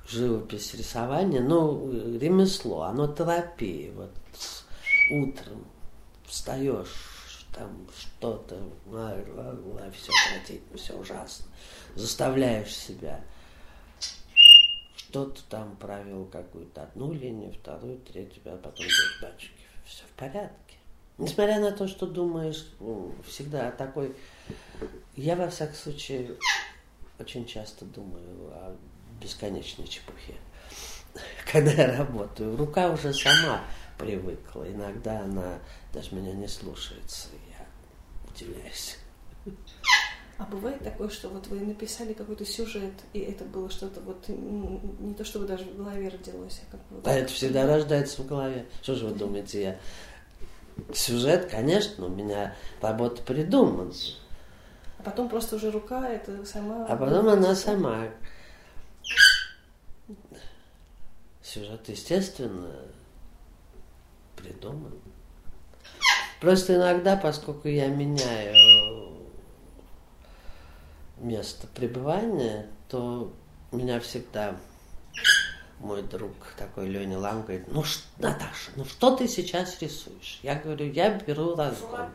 [0.07, 3.91] живопись, рисование, ну, ремесло, оно терапия.
[3.91, 4.11] Вот
[5.11, 5.65] утром
[6.25, 8.57] встаешь, там что-то,
[9.93, 11.45] все противно, все ужасно.
[11.95, 13.21] Заставляешь себя
[15.11, 20.77] что-то там провел какую-то одну линию, вторую, третью, а потом говоришь, батюшки, все в порядке.
[21.17, 24.15] Несмотря на то, что думаешь ну, всегда о такой...
[25.17, 26.37] Я, во всяком случае,
[27.19, 28.77] очень часто думаю о
[29.19, 30.35] бесконечной чепухе.
[31.51, 33.61] Когда я работаю, рука уже сама
[33.97, 34.63] привыкла.
[34.71, 35.59] Иногда она
[35.93, 37.27] даже меня не слушается.
[37.49, 37.65] Я
[38.33, 38.97] удивляюсь.
[40.41, 45.13] А бывает такое, что вот вы написали какой-то сюжет, и это было что-то вот не
[45.13, 46.99] то, чтобы даже в голове родилось, а как бы...
[47.07, 48.65] А это всегда рождается в голове.
[48.81, 49.79] Что же вы думаете, я...
[50.95, 53.93] Сюжет, конечно, у меня работа придумана.
[54.97, 56.87] А потом просто уже рука, это сама...
[56.87, 58.07] А потом она сама.
[61.43, 62.79] Сюжет, естественно,
[64.35, 64.99] придуман.
[66.39, 69.00] Просто иногда, поскольку я меняю
[71.21, 73.33] место пребывания, то
[73.71, 74.55] меня всегда
[75.79, 77.83] мой друг такой Леня Лам говорит, ну,
[78.17, 80.39] Наташа, ну что ты сейчас рисуешь?
[80.43, 82.11] Я говорю, я беру разгон.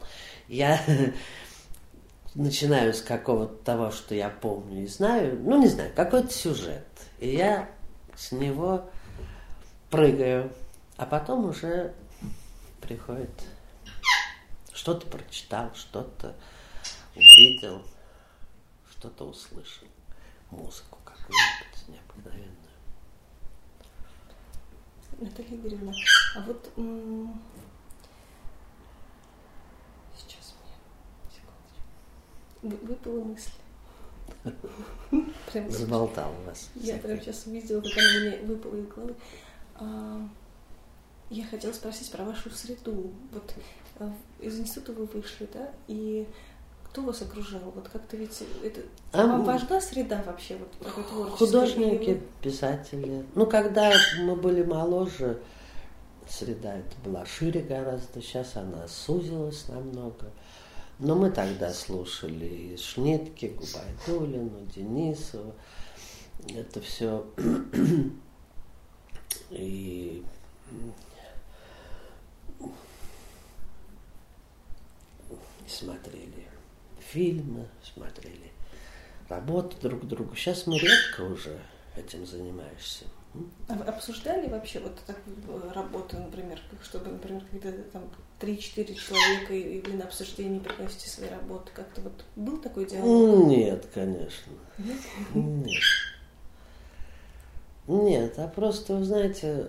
[0.48, 0.80] Я
[2.34, 6.86] начинаю с какого-то того, что я помню и знаю, ну, не знаю, какой-то сюжет.
[7.18, 7.68] И я
[8.16, 8.88] с него
[9.90, 10.52] прыгаю,
[10.96, 11.92] а потом уже
[12.80, 13.30] приходит,
[14.72, 16.34] что-то прочитал, что-то
[17.14, 17.82] увидел,
[18.98, 19.86] что-то услышал,
[20.50, 22.56] музыку какую-нибудь необыкновенную.
[25.18, 25.92] Наталья Игоревна,
[26.34, 26.70] а вот
[30.16, 30.74] сейчас мне
[31.30, 32.86] секундочку.
[32.86, 33.50] Выпала мысль.
[35.52, 36.70] Прям Заболтал вас.
[36.74, 39.14] Я прям сейчас увидела, как она мне выпала из головы.
[39.76, 40.28] А,
[41.30, 43.12] я хотела спросить про вашу среду.
[43.32, 43.54] Вот
[43.98, 46.26] а, из института вы вышли, да, и
[46.96, 47.60] кто вас окружал?
[47.74, 48.80] Вот как-то ведь это
[49.12, 51.44] а, вам важна среда вообще, вот такой творческий?
[51.44, 52.22] Художники, или...
[52.40, 53.26] писатели.
[53.34, 55.42] Ну, когда мы были моложе,
[56.26, 60.30] среда это была шире гораздо, сейчас она сузилась намного.
[60.98, 65.54] Но мы тогда слушали и Шнитки, Губайдулину, Денисова.
[66.48, 67.26] Это все
[69.50, 70.24] и
[75.66, 76.46] смотрели
[77.12, 78.52] фильмы, смотрели
[79.28, 80.34] работы друг друга.
[80.36, 81.58] Сейчас мы редко уже
[81.96, 83.04] этим занимаешься.
[83.68, 88.04] А вы обсуждали вообще вот так э, работу, например, чтобы, например, когда там
[88.40, 93.46] 3-4 человека и вы на обсуждение приносите свои работы, как-то вот был такой диалог?
[93.48, 94.52] Нет, конечно.
[94.78, 95.00] Нет?
[95.34, 95.82] Нет.
[97.88, 99.68] Нет, а просто, вы знаете,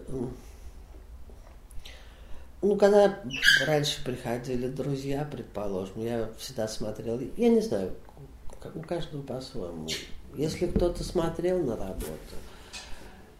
[2.61, 3.19] ну, когда
[3.65, 7.93] раньше приходили друзья, предположим, я всегда смотрел, я не знаю,
[8.61, 9.87] как у каждого по-своему.
[10.35, 12.35] Если кто-то смотрел на работу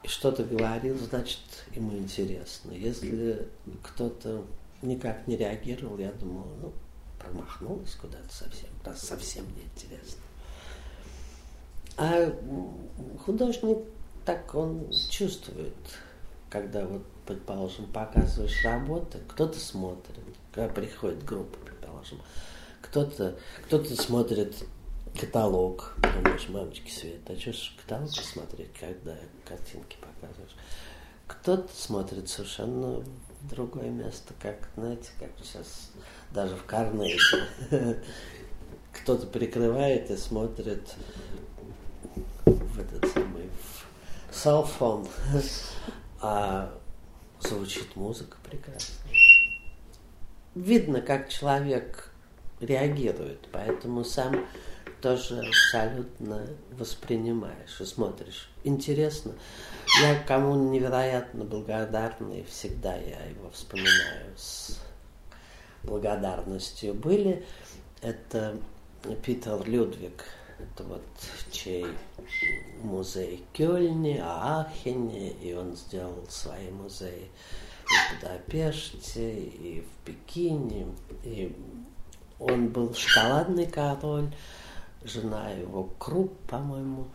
[0.03, 1.39] и что-то говорил, значит,
[1.76, 2.72] ему интересно.
[2.72, 3.47] Если
[3.84, 4.45] кто-то
[4.82, 6.74] никак не реагировал, я думал, ну,
[7.20, 10.22] промахнулась куда-то совсем, раз совсем неинтересно.
[11.97, 12.32] А
[13.26, 13.80] художник
[14.26, 15.74] так он чувствует,
[16.49, 22.19] когда вот, предположим, показываешь работы, кто-то смотрит, когда приходит группа, предположим,
[22.82, 24.55] кто-то кто смотрит
[25.19, 29.15] каталог, думаешь, мамочки Света, а что ж каталог смотреть, когда
[29.45, 30.55] картинки показываешь?
[31.28, 33.03] Кто-то смотрит совершенно
[33.41, 35.91] в другое место, как, знаете, как сейчас
[36.32, 37.19] даже в Карнеге.
[38.93, 40.95] Кто-то прикрывает и смотрит
[42.45, 43.49] в этот самый
[44.32, 45.07] селфон,
[46.21, 46.73] а
[47.41, 48.95] звучит музыка прекрасно.
[50.55, 52.11] Видно, как человек
[52.59, 54.45] реагирует, поэтому сам
[55.01, 58.49] тоже абсолютно воспринимаешь и смотришь.
[58.63, 59.33] Интересно.
[60.01, 64.79] Я кому невероятно благодарный, всегда я его вспоминаю с
[65.83, 66.93] благодарностью.
[66.93, 67.45] Были
[68.01, 68.57] это
[69.23, 70.25] Питер Людвиг,
[70.60, 71.03] это вот
[71.51, 71.86] чей
[72.82, 77.30] музей Кёльне, Аахене, и он сделал свои музеи
[77.86, 80.88] и в Будапеште, и в Пекине,
[81.24, 81.55] и
[82.39, 84.30] он был шоколадный король,
[85.03, 87.08] жена его Круп, по-моему,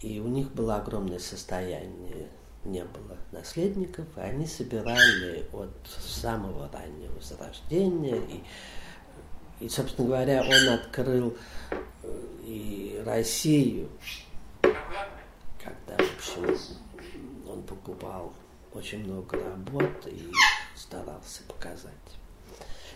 [0.00, 2.28] и у них было огромное состояние,
[2.64, 10.68] не было наследников, и они собирали от самого раннего зарождения, и, и собственно говоря, он
[10.74, 11.36] открыл
[12.46, 13.88] и Россию,
[14.62, 16.58] когда, в общем,
[17.50, 18.32] он покупал
[18.72, 20.30] очень много работ и
[20.76, 21.92] старался показать.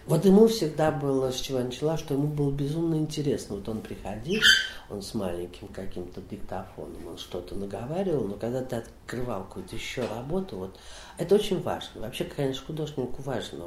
[0.07, 3.57] Вот ему всегда было, с чего начала, что ему было безумно интересно.
[3.57, 4.41] Вот он приходил,
[4.89, 10.57] он с маленьким каким-то диктофоном, он что-то наговаривал, но когда ты открывал какую-то еще работу,
[10.57, 10.79] вот
[11.19, 12.03] это очень важно.
[12.03, 13.67] Вообще, конечно, художнику важно.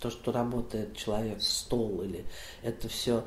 [0.00, 2.24] То, что работает человек в стол или
[2.62, 3.24] это все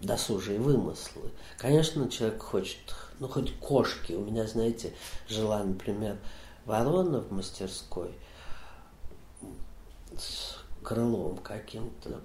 [0.00, 1.30] досужие вымыслы.
[1.56, 4.12] Конечно, человек хочет, ну, хоть кошки.
[4.12, 4.92] У меня, знаете,
[5.28, 6.16] жила, например,
[6.64, 8.12] ворона в мастерской
[10.16, 12.20] с крылом каким-то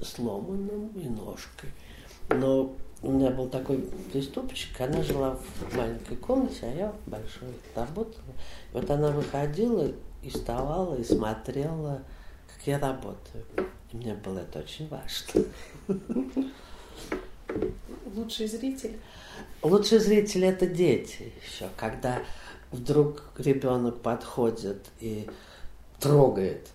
[0.00, 1.70] сломанным и ножкой.
[2.30, 3.78] Но у меня был такой
[4.12, 8.24] приступчик, она жила в маленькой комнате, а я в большой работала.
[8.72, 9.90] И вот она выходила
[10.22, 12.02] и вставала, и смотрела,
[12.48, 13.44] как я работаю.
[13.92, 15.44] И мне было это очень важно.
[18.14, 18.98] Лучший зритель?
[19.62, 22.22] Лучший зритель это дети еще, когда
[22.70, 25.28] вдруг ребенок подходит и
[26.00, 26.68] трогает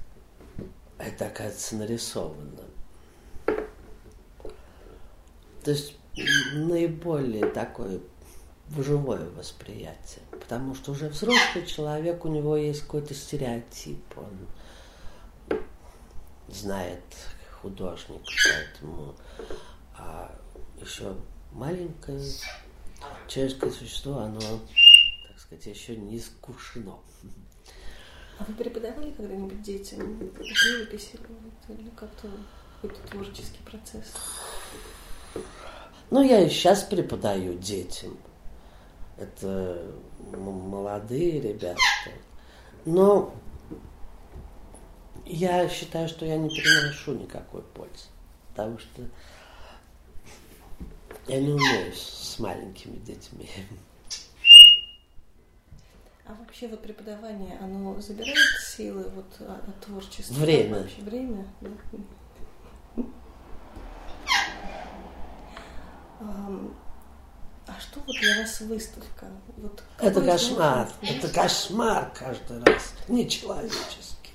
[0.98, 2.64] это, оказывается, нарисовано.
[5.64, 5.96] То есть
[6.54, 8.00] наиболее такое
[8.78, 10.24] живое восприятие.
[10.32, 15.60] Потому что уже взрослый человек, у него есть какой-то стереотип, он
[16.48, 17.04] знает
[17.62, 19.16] художника, поэтому
[20.00, 20.32] а
[20.80, 21.16] еще
[21.52, 22.22] маленькое
[23.28, 27.02] человеческое существо, оно, так сказать, еще не искушено.
[28.40, 31.12] А вы преподавали когда-нибудь детям живопись
[31.68, 32.30] или как-то
[32.82, 34.14] какой-то творческий процесс?
[36.10, 38.18] Ну, я и сейчас преподаю детям.
[39.18, 39.92] Это
[40.32, 41.82] молодые ребята.
[42.86, 43.36] Но
[45.26, 48.06] я считаю, что я не приношу никакой пользы.
[48.50, 49.04] Потому что
[51.30, 53.48] я не умею с маленькими детьми.
[56.26, 60.34] А вообще вот преподавание, оно забирает силы вот от творчества?
[60.34, 60.80] Время.
[60.80, 61.70] Вообще время, да?
[67.68, 69.28] А что вот для вас выставка?
[69.58, 74.34] Вот это кошмар, это кошмар каждый раз, нечеловеческий.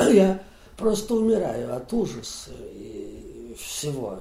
[0.00, 0.42] Я
[0.76, 4.20] просто умираю от ужаса и всего.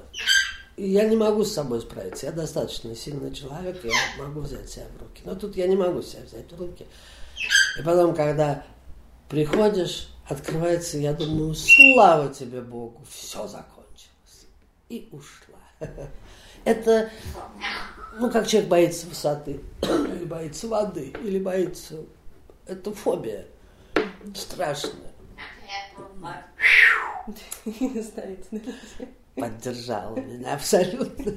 [0.78, 2.28] Я не могу с собой справиться.
[2.28, 3.92] Я достаточно сильный человек, я
[4.24, 5.22] могу взять себя в руки.
[5.26, 6.86] Но тут я не могу себя взять в руки.
[7.80, 8.64] И потом, когда
[9.28, 14.48] приходишь, открывается, я думаю, слава тебе Богу, все закончилось.
[14.90, 15.60] И ушла.
[16.64, 17.10] Это,
[18.20, 21.96] ну, как человек боится высоты, или боится воды, или боится...
[22.68, 23.46] Это фобия
[24.36, 25.14] страшная.
[27.66, 28.46] Знаете,
[29.40, 31.34] поддержала меня абсолютно.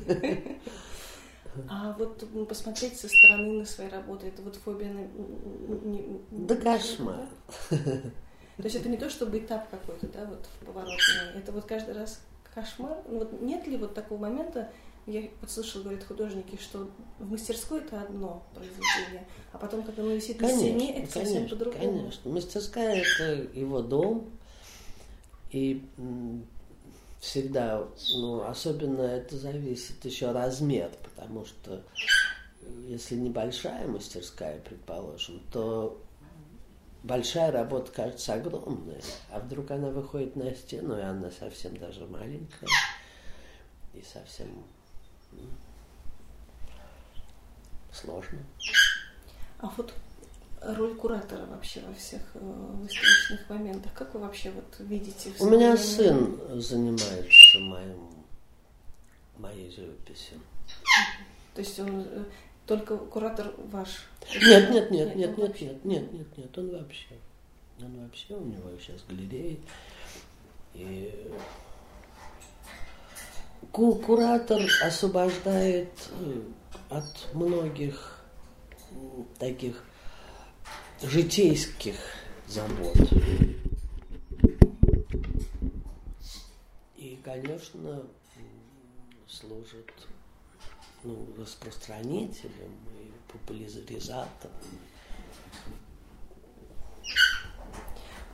[1.68, 5.00] А вот посмотреть со стороны на свои работы, это вот фобия на...
[5.84, 7.26] Не, да кошмар.
[7.68, 11.94] То есть это не то, чтобы этап какой-то, да, вот в поворотный, это вот каждый
[11.94, 12.20] раз
[12.54, 12.98] кошмар.
[13.08, 14.70] Ну вот нет ли вот такого момента,
[15.06, 20.12] я вот слышала, говорят художники, что в мастерской это одно произведение, а потом, когда оно
[20.12, 21.98] висит конечно, на стене, это конечно, совсем по-другому.
[21.98, 24.30] Конечно, мастерская это его дом,
[25.50, 25.84] и
[27.20, 31.82] всегда, ну, особенно это зависит еще размер, потому что
[32.86, 36.02] если небольшая мастерская, предположим, то
[37.02, 42.68] большая работа кажется огромной, а вдруг она выходит на стену, и она совсем даже маленькая
[43.94, 44.64] и совсем
[47.92, 48.38] сложно.
[49.58, 49.92] А вот
[50.62, 55.32] роль куратора вообще во всех э, выставочных моментах, как вы вообще вот видите?
[55.40, 58.10] У меня сын занимается моим,
[59.38, 60.40] моей живописью.
[61.54, 62.24] То есть он э,
[62.66, 64.06] только куратор ваш?
[64.34, 67.16] Нет, нет, нет, нет, нет, нет, нет, нет, нет, он вообще.
[67.80, 69.56] Он вообще, у него сейчас галерея.
[70.74, 71.32] И
[73.72, 75.90] куратор освобождает
[76.20, 76.42] э,
[76.90, 78.18] от многих
[79.38, 79.82] таких
[81.02, 81.96] житейских
[82.46, 82.96] забот.
[86.96, 88.02] И, конечно,
[89.26, 89.90] служит
[91.02, 94.52] ну, распространителем и популяризатором.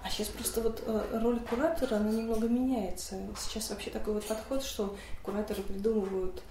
[0.02, 3.18] А сейчас просто вот э, роль куратора, она немного меняется.
[3.38, 6.42] Сейчас вообще такой вот подход, что кураторы придумывают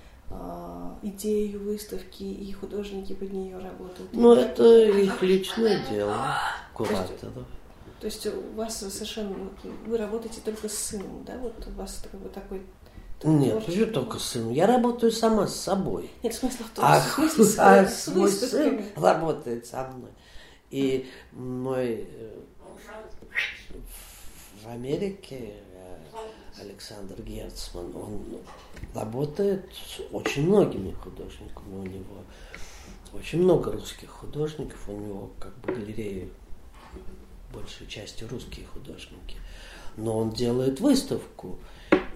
[1.02, 4.10] идею выставки, и художники под нее работают.
[4.14, 6.38] Ну, это их личное дело,
[6.74, 7.46] кураторов.
[8.00, 9.36] То есть у вас совершенно,
[9.86, 11.38] вы работаете только с сыном, да?
[11.38, 12.62] Вот у вас бы такой
[13.24, 14.52] нет, почему только сын?
[14.52, 16.12] Я работаю сама с собой.
[16.22, 20.12] Нет, смысл в том, а, смысле с, а с мой сын работает со мной.
[20.70, 22.40] И мой э,
[24.64, 25.54] в Америке
[26.60, 28.38] Александр Герцман, он
[28.94, 31.76] работает с очень многими художниками.
[31.76, 32.24] У него
[33.14, 36.32] очень много русских художников, у него как бы галереи
[37.54, 39.38] большей частью русские художники.
[39.98, 41.60] Но он делает выставку–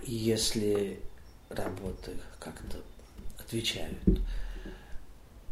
[0.09, 0.99] и если
[1.49, 2.77] работы как-то
[3.37, 3.99] отвечают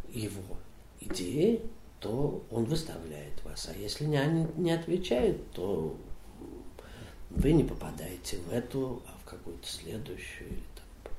[0.10, 0.58] его
[1.00, 1.62] идее,
[2.00, 3.70] то он выставляет вас.
[3.72, 5.96] А если не, не отвечают, то
[7.30, 11.14] вы не попадаете в эту, а в какую-то следующую или там,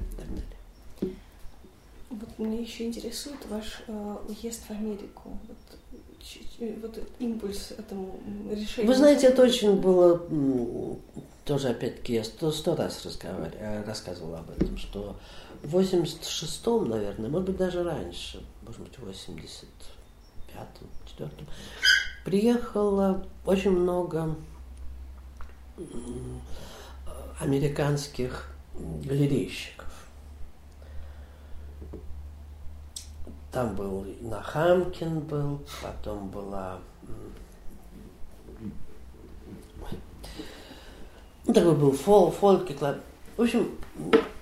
[0.00, 1.16] и так далее.
[2.10, 5.38] Вот меня еще интересует ваш э, уезд в Америку.
[5.48, 5.56] Вот,
[6.82, 8.18] вот импульс этому
[8.50, 8.86] решению.
[8.86, 10.18] Вы знаете, это очень было
[11.46, 15.16] тоже опять-таки я сто, сто раз э, рассказывал об этом, что
[15.62, 21.30] в 86-м, наверное, может быть даже раньше, может быть в 85-м, 4
[22.24, 24.34] приехало очень много
[27.38, 28.50] американских
[29.04, 29.86] галерейщиков.
[33.52, 36.80] Там был Нахамкин был, потом была
[41.56, 42.68] такой был фол, фолк,
[43.36, 43.78] В общем,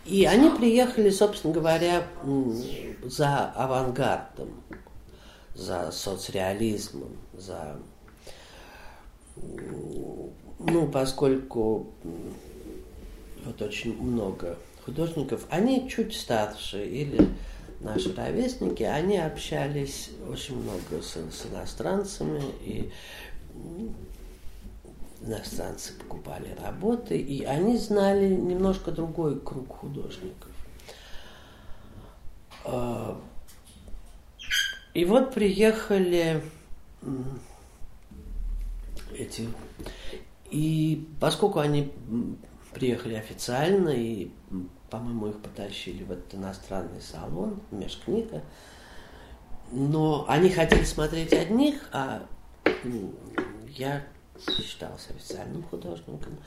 [0.05, 2.07] и они приехали, собственно говоря,
[3.05, 4.62] за авангардом,
[5.55, 7.76] за соцреализмом, за...
[10.67, 11.93] Ну, поскольку
[13.45, 17.29] вот очень много художников, они чуть старше или
[17.81, 22.91] наши ровесники, они общались очень много с, с иностранцами и
[25.21, 30.51] иностранцы покупали работы, и они знали немножко другой круг художников.
[32.65, 33.21] А,
[34.95, 36.43] и вот приехали
[39.17, 39.49] эти...
[40.55, 41.93] И поскольку они
[42.73, 44.31] приехали официально, и,
[44.89, 48.41] по-моему, их потащили в этот иностранный салон, межкнига,
[49.73, 52.25] но они хотели смотреть одних, а
[53.67, 54.07] я
[54.39, 56.39] считался официальным художником.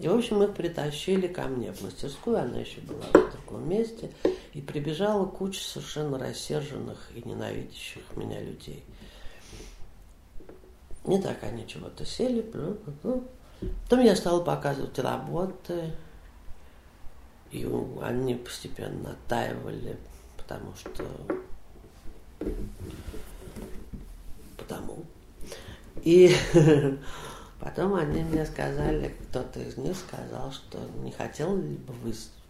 [0.00, 4.10] И, в общем, их притащили ко мне в мастерскую, она еще была в другом месте,
[4.52, 8.82] и прибежала куча совершенно рассерженных и ненавидящих меня людей.
[11.04, 12.44] Не так они чего-то сели.
[13.84, 15.92] Потом я стала показывать работы,
[17.50, 17.68] и
[18.02, 19.98] они постепенно оттаивали,
[20.36, 21.04] потому что...
[24.56, 25.04] Потому.
[26.02, 26.34] И
[27.64, 31.94] Потом они мне сказали, кто-то из них сказал, что не хотел ли бы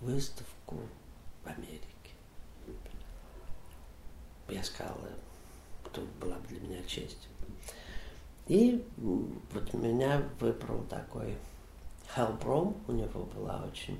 [0.00, 0.80] выставку
[1.44, 1.84] в Америке.
[4.48, 5.08] Я сказала,
[5.92, 7.28] тут была бы для меня честь.
[8.46, 11.36] И вот меня выбрал такой
[12.14, 13.98] Хелбром, у него была очень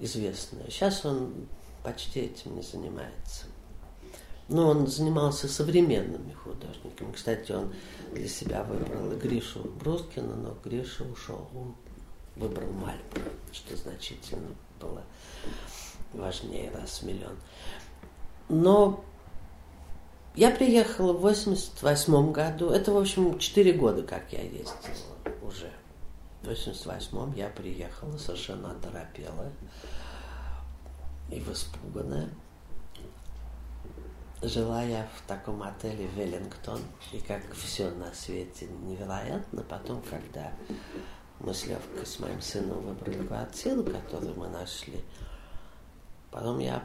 [0.00, 0.68] известная.
[0.70, 1.46] Сейчас он
[1.82, 3.46] почти этим не занимается.
[4.48, 7.12] Но он занимался современными художниками.
[7.12, 7.72] Кстати, он
[8.12, 11.48] для себя выбрал и Гришу Брускина, но Гриша ушел.
[11.54, 11.74] Он
[12.36, 14.48] выбрал Мальборо, что значительно
[14.80, 15.02] было
[16.12, 17.36] важнее раз в миллион.
[18.50, 19.02] Но
[20.34, 22.70] я приехала в 88 году.
[22.70, 24.74] Это, в общем, 4 года, как я ездила
[25.42, 25.70] уже.
[26.42, 29.52] В 88 я приехала совершенно оторопелая
[31.30, 32.28] и испуганная.
[34.42, 36.80] Жила я в таком отеле Веллингтон,
[37.12, 40.52] и как все на свете невероятно, потом, когда
[41.40, 45.00] мы с Левкой, с моим сыном выбрали квартиру, которую мы нашли,
[46.30, 46.84] потом я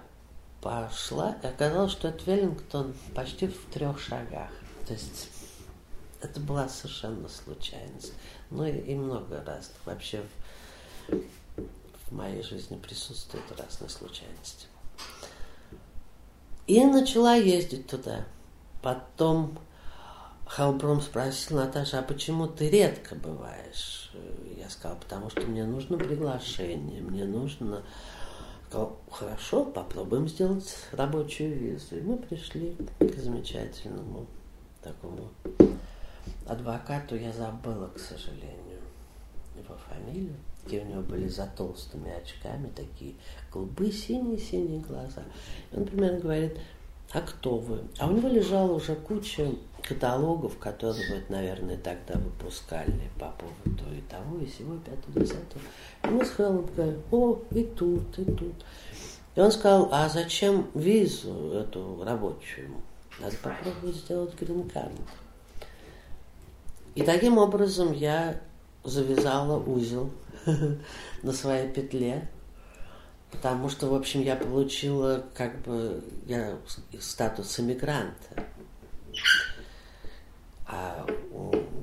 [0.62, 4.50] пошла, и оказалось, что это Веллингтон почти в трех шагах.
[4.88, 5.30] То есть
[6.22, 8.14] это была совершенно случайность.
[8.50, 9.72] Ну и, и много раз.
[9.86, 10.24] Вообще
[11.08, 11.14] в,
[12.08, 14.68] в моей жизни присутствуют разные случайности.
[16.68, 18.26] И начала ездить туда.
[18.82, 19.58] Потом
[20.46, 24.12] Халбром спросил, Наташа, а почему ты редко бываешь?
[24.58, 27.84] Я сказала, потому что мне нужно приглашение, мне нужно...
[28.70, 31.98] Сказал, хорошо, попробуем сделать рабочую визу.
[31.98, 34.28] И мы пришли к замечательному
[34.84, 35.30] такому
[36.48, 38.80] адвокату, я забыла, к сожалению,
[39.58, 43.16] его фамилию где у него были за толстыми очками такие
[43.52, 45.24] голубые, синие-синие глаза.
[45.72, 46.60] И он примерно говорит,
[47.12, 47.82] а кто вы?
[47.98, 49.52] А у него лежала уже куча
[49.90, 55.62] каталогов, которые, вот, наверное, тогда выпускали по поводу и того, и всего, и пятого, десятого.
[56.04, 58.54] И мы с Хеллом говорим, о, и тут, и тут.
[59.36, 62.70] И он сказал, а зачем визу эту рабочую?
[63.20, 64.92] Надо попробовать сделать грин-карт.
[66.94, 68.40] И таким образом я
[68.84, 70.12] завязала узел
[71.24, 72.30] на своей петле,
[73.32, 76.58] потому что, в общем, я получила как бы я
[77.00, 78.46] статус иммигранта.
[80.72, 81.06] А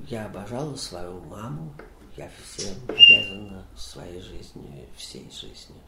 [0.08, 1.74] я обожала свою маму,
[2.16, 5.80] я всем обязана своей жизнью, всей жизнью.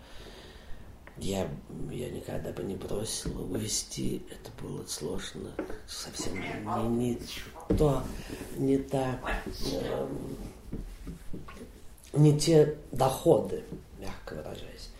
[1.16, 1.48] Я,
[1.90, 5.50] я никогда бы не бросила увести, это было сложно,
[5.86, 7.18] совсем не, не
[7.76, 8.02] то,
[8.56, 9.18] не та
[9.72, 10.08] э,
[12.12, 13.64] не те доходы,
[13.98, 14.90] мягко выражаясь.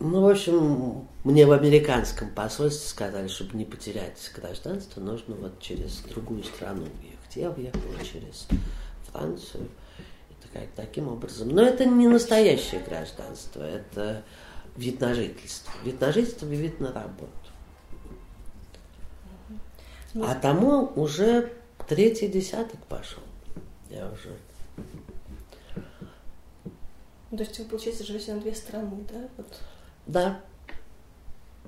[0.00, 5.98] Ну, в общем, мне в американском посольстве сказали, чтобы не потерять гражданство, нужно вот через
[5.98, 7.36] другую страну уехать.
[7.36, 8.46] Я уехала через
[9.12, 9.68] Францию.
[10.30, 11.50] Это как, таким образом.
[11.50, 14.22] Но это не настоящее гражданство, это
[14.74, 15.70] вид на жительство.
[15.84, 17.28] Вид на жительство и вид на работу.
[20.14, 21.52] А тому уже
[21.86, 23.22] третий десяток пошел.
[23.90, 24.34] Я уже
[27.30, 29.28] то есть вы, получается, живете на две страны, да?
[29.36, 29.60] Вот.
[30.10, 30.40] Да.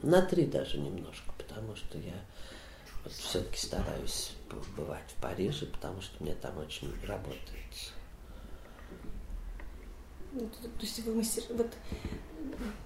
[0.03, 2.21] На три даже немножко, потому что я
[3.05, 4.33] вот все-таки стараюсь
[4.77, 7.93] бывать в Париже, потому что мне там очень работает.
[10.33, 11.71] Ну, то, то есть вы мастер, вот,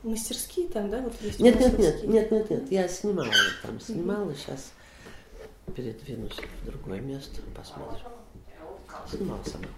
[0.02, 1.00] мастерские там, да?
[1.00, 3.32] Вот есть нет, нет, нет, нет, нет, нет, я снимала
[3.62, 4.72] там, снимала, сейчас
[5.74, 8.04] передвинусь в другое место, посмотрим.
[9.08, 9.68] Снимала сама.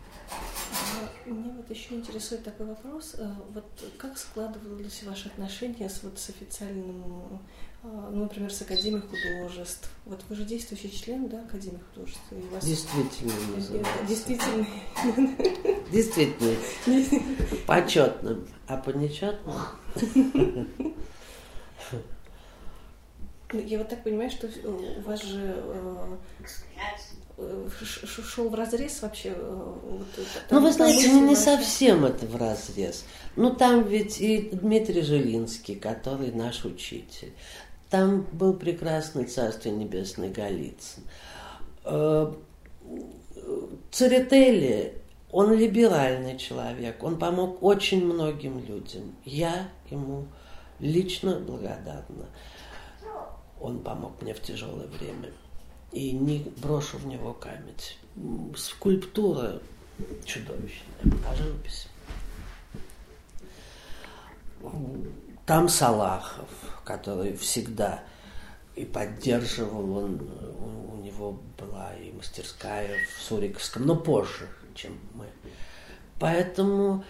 [1.27, 3.15] Меня вот еще интересует такой вопрос.
[3.19, 3.67] Э, вот
[3.99, 7.41] как складывались ваши отношения с, вот, с официальным,
[7.83, 9.91] э, ну, например, с Академией художеств?
[10.07, 12.23] Вот вы же действующий член, да, Академии художеств?
[12.33, 12.65] И вас...
[12.65, 13.33] Действительно.
[14.07, 14.67] Действительно.
[15.93, 16.57] Действительно.
[17.67, 18.49] Почетным.
[18.67, 19.57] А по нечетным?
[23.51, 26.17] Ну, я вот так понимаю, что у вас же э,
[27.81, 29.33] шел в разрез вообще?
[29.37, 30.07] Э, вот,
[30.51, 33.05] ну, вы знаете, не, не совсем это в разрез.
[33.37, 37.33] Ну, там ведь и Дмитрий Жилинский, который наш учитель.
[37.91, 41.03] Там был прекрасный Царство Небесное Голицын.
[41.85, 42.33] Э,
[43.91, 49.15] Церетели, он либеральный человек, он помог очень многим людям.
[49.25, 50.27] Я ему
[50.81, 52.27] лично благодарна.
[53.61, 55.33] Он помог мне в тяжелое время
[55.99, 57.75] и не брошу в него камень.
[58.57, 59.61] Скульптура
[60.25, 61.89] чудовищная, а живопись.
[65.45, 66.49] Там Салахов,
[66.85, 68.05] который всегда
[68.77, 70.21] и поддерживал, он,
[70.93, 75.27] у него была и мастерская в Суриковском, но позже, чем мы.
[76.21, 77.05] Поэтому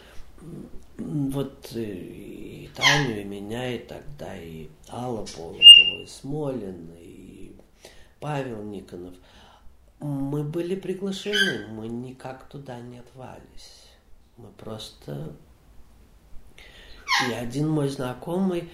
[0.97, 7.28] вот и Таню, и меня, и тогда, и Алла Полокова, и Смолин, и
[8.21, 9.15] Павел Никонов.
[10.01, 13.89] Мы были приглашены, мы никак туда не рвались.
[14.37, 15.33] Мы просто...
[17.29, 18.71] И один мой знакомый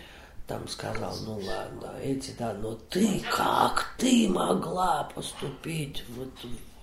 [0.46, 6.30] там сказал, ну ладно, эти, да, но ты как ты могла поступить, вот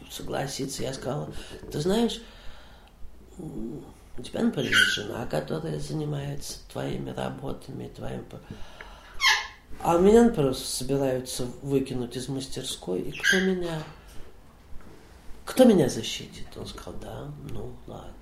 [0.09, 0.83] согласиться?
[0.83, 1.31] Я сказала,
[1.71, 2.21] ты знаешь,
[3.37, 8.25] у тебя, например, жена, которая занимается твоими работами, твоим...
[9.83, 13.81] А меня, например, собираются выкинуть из мастерской, и кто меня,
[15.45, 16.45] кто меня защитит?
[16.55, 18.13] Он сказал, да, ну ладно.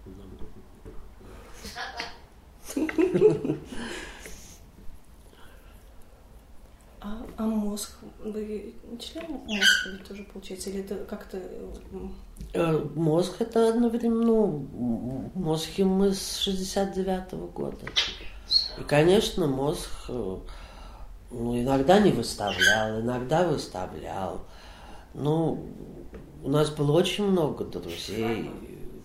[7.01, 7.91] А, а мозг?
[8.23, 10.69] Вы член мозга ведь тоже получается?
[10.69, 11.41] Или это как-то...
[12.53, 17.85] Э, мозг это одновременно, ну, мозги мы с 69-го года.
[18.77, 20.37] И, конечно, мозг э,
[21.31, 24.45] ну, иногда не выставлял, иногда выставлял.
[25.13, 25.65] Ну,
[26.43, 28.51] у нас было очень много друзей,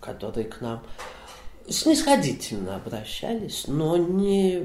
[0.00, 0.82] которые к нам
[1.68, 4.64] снисходительно обращались, но не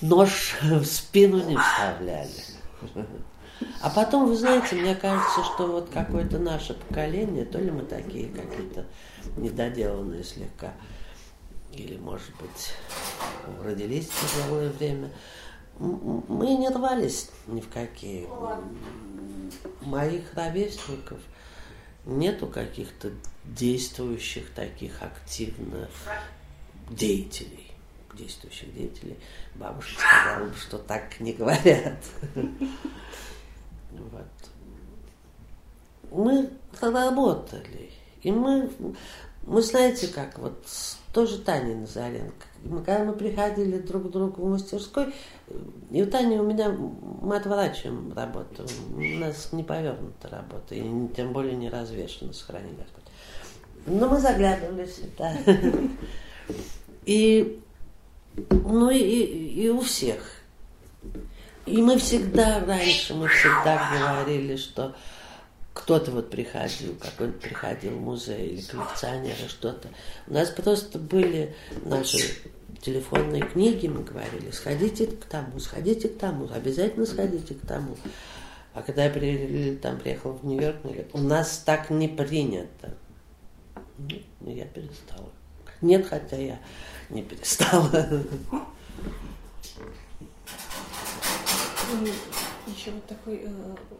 [0.00, 2.30] нож в спину не вставляли.
[3.82, 8.28] А потом, вы знаете, мне кажется, что вот какое-то наше поколение, то ли мы такие
[8.28, 8.86] какие-то
[9.36, 10.72] недоделанные слегка,
[11.72, 12.72] или, может быть,
[13.64, 15.10] родились в тяжелое время,
[15.78, 18.28] мы не рвались ни в какие.
[19.82, 21.20] Моих ровесников
[22.04, 23.10] нету каких-то
[23.44, 25.88] действующих таких активных
[26.90, 27.72] деятелей,
[28.14, 29.18] действующих деятелей.
[29.54, 32.02] Бабушка сказала, что так не говорят.
[33.90, 34.26] Вот.
[36.10, 36.50] Мы
[36.80, 37.90] работали,
[38.22, 38.70] и мы,
[39.48, 40.62] мы знаете как, вот
[41.12, 42.46] тоже Таня Назаренко.
[42.64, 45.06] Мы, когда мы приходили друг к другу в мастерской,
[45.90, 50.82] и у Тани у меня, мы отворачиваем работу, у нас не повернута работа, и
[51.16, 53.04] тем более не развешена, сохрани Господь.
[53.86, 55.34] Но мы заглядывали всегда.
[57.06, 57.58] И,
[58.50, 60.20] ну и, и у всех.
[61.64, 64.94] И мы всегда раньше, мы всегда говорили, что
[65.78, 69.88] кто-то вот приходил, какой-то приходил в музей или коллекционеры, что-то.
[70.26, 71.54] У нас просто были
[71.84, 72.18] наши
[72.80, 77.96] телефонные книги, мы говорили, сходите к тому, сходите к тому, обязательно сходите к тому.
[78.74, 80.78] А когда я при, там приехал в Нью-Йорк,
[81.12, 82.94] у нас так не принято.
[83.98, 85.30] Ну, я перестала.
[85.80, 86.58] Нет, хотя я
[87.08, 88.24] не перестала.
[92.78, 93.48] Еще вот такой э,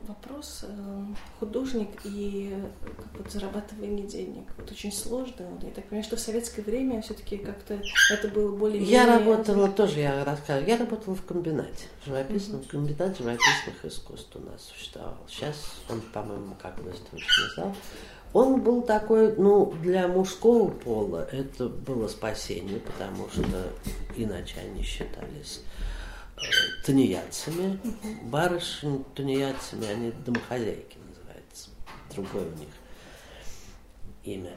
[0.07, 0.61] вопрос.
[0.62, 1.05] Э,
[1.41, 2.55] художник и
[2.97, 4.45] как вот, зарабатывание денег.
[4.57, 5.47] Вот очень сложно.
[5.51, 7.81] Вот, я так понимаю, что в советское время все-таки как-то
[8.12, 8.81] это было более...
[8.85, 12.68] Я работала тоже, я рассказывала, я работала в комбинате, живописном uh-huh.
[12.68, 15.18] комбинате живописных искусств у нас существовал.
[15.29, 15.57] Сейчас
[15.91, 17.74] он, по-моему, как выставочный зал.
[18.33, 23.43] Он был такой, ну, для мужского пола это было спасение, потому что
[24.14, 25.62] иначе они считались
[26.84, 27.78] тунеядцами.
[28.24, 31.70] Барышни тунеядцами, они домохозяйки называются.
[32.14, 32.68] Другое у них
[34.24, 34.53] имя.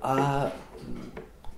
[0.00, 0.52] А,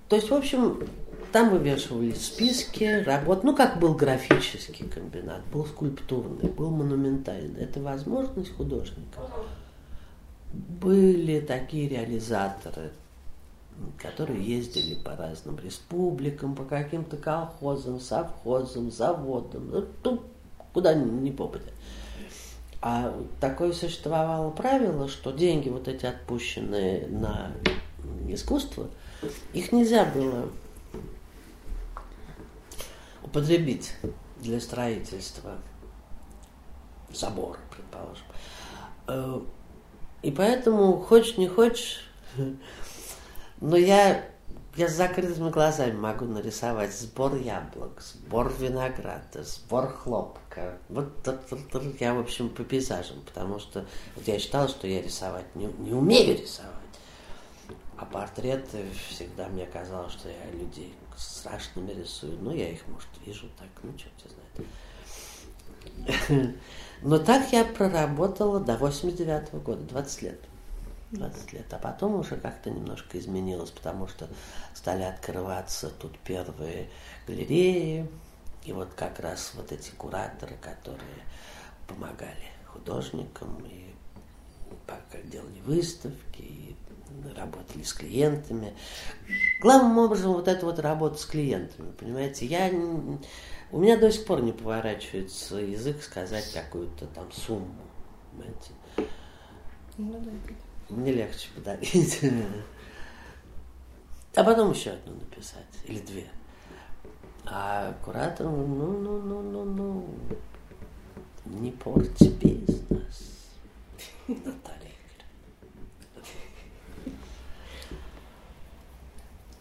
[0.09, 0.87] то есть, в общем,
[1.31, 7.61] там вывешивались списки работ, ну, как был графический комбинат, был скульптурный, был монументальный.
[7.61, 9.21] Это возможность художника.
[10.53, 12.91] Были такие реализаторы,
[13.97, 20.23] которые ездили по разным республикам, по каким-то колхозам, совхозам, заводам, ну,
[20.73, 21.71] куда ни попадя.
[22.81, 27.51] А такое существовало правило, что деньги вот эти отпущенные на
[28.27, 28.87] искусство,
[29.53, 30.49] их нельзя было
[33.23, 33.93] употребить
[34.39, 35.57] для строительства
[37.13, 38.25] забора, предположим.
[39.07, 39.41] Э,
[40.23, 42.09] и поэтому, хочешь не хочешь,
[43.61, 44.25] но я,
[44.75, 50.79] я с закрытыми глазами могу нарисовать сбор яблок, сбор винограда, сбор хлопка.
[50.89, 51.11] Вот
[51.99, 53.85] я, в общем, по пейзажам, потому что
[54.15, 56.71] вот я считала, что я рисовать не, не умею рисовать.
[57.97, 62.37] А портреты всегда мне казалось, что я людей страшными рисую.
[62.41, 64.13] Ну, я их, может, вижу так, ну, черт
[66.07, 66.55] знает.
[67.03, 70.39] Но так я проработала до 89 -го года, 20 лет.
[71.11, 71.73] 20 лет.
[71.73, 74.27] А потом уже как-то немножко изменилось, потому что
[74.73, 76.89] стали открываться тут первые
[77.27, 78.07] галереи,
[78.63, 81.23] и вот как раз вот эти кураторы, которые
[81.87, 83.93] помогали художникам и
[85.25, 86.75] делали выставки, и
[87.35, 88.73] работали с клиентами.
[89.59, 92.69] Главным образом вот эта вот работа с клиентами, понимаете, я
[93.71, 97.75] у меня до сих пор не поворачивается язык сказать какую-то там сумму,
[98.31, 98.71] понимаете.
[99.97, 100.31] Ну, да,
[100.91, 102.19] мне легче подарить.
[104.33, 106.25] А потом еще одну написать, или две.
[107.43, 110.09] А куратор, ну, ну, ну, ну, ну,
[111.43, 113.49] не порти бизнес,
[114.29, 114.91] Наталья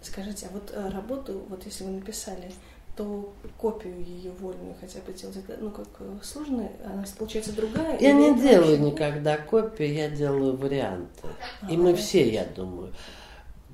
[0.03, 2.53] Скажите, а вот э, работу, вот если вы написали
[3.01, 7.99] то копию ее вольную хотя бы делать, ну, как э, сложно, она получается другая?
[7.99, 8.93] Я не делаю вообще...
[8.93, 11.29] никогда копии, я делаю варианты.
[11.63, 12.93] А, И мы все, я думаю.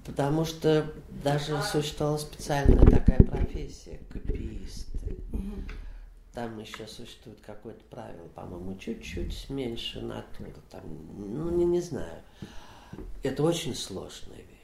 [0.05, 0.87] Потому что
[1.25, 5.17] даже существовала специальная такая профессия, копиисты.
[5.33, 5.55] Угу.
[6.33, 10.55] Там еще существует какое-то правило, по-моему, чуть-чуть меньше натуры.
[10.71, 10.83] Там,
[11.19, 12.23] ну, не, не знаю.
[13.25, 14.56] Это очень сложная вещь.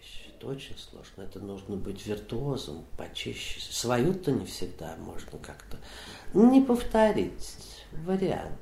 [0.43, 1.22] Это очень сложно.
[1.22, 3.61] Это нужно быть виртуозом, почище.
[3.61, 5.78] Свою-то не всегда можно как-то
[6.34, 7.55] не повторить.
[8.05, 8.59] Вариант.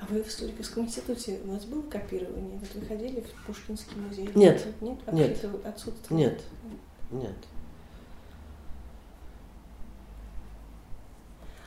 [0.00, 2.58] А вы в Столиковском институте, у вас было копирование?
[2.58, 4.28] Вот вы ходили в Пушкинский музей?
[4.34, 4.66] Нет.
[4.80, 4.98] Нет?
[5.06, 5.44] А нет.
[5.64, 6.10] отсутствует?
[6.10, 6.42] Нет.
[7.12, 7.36] Нет.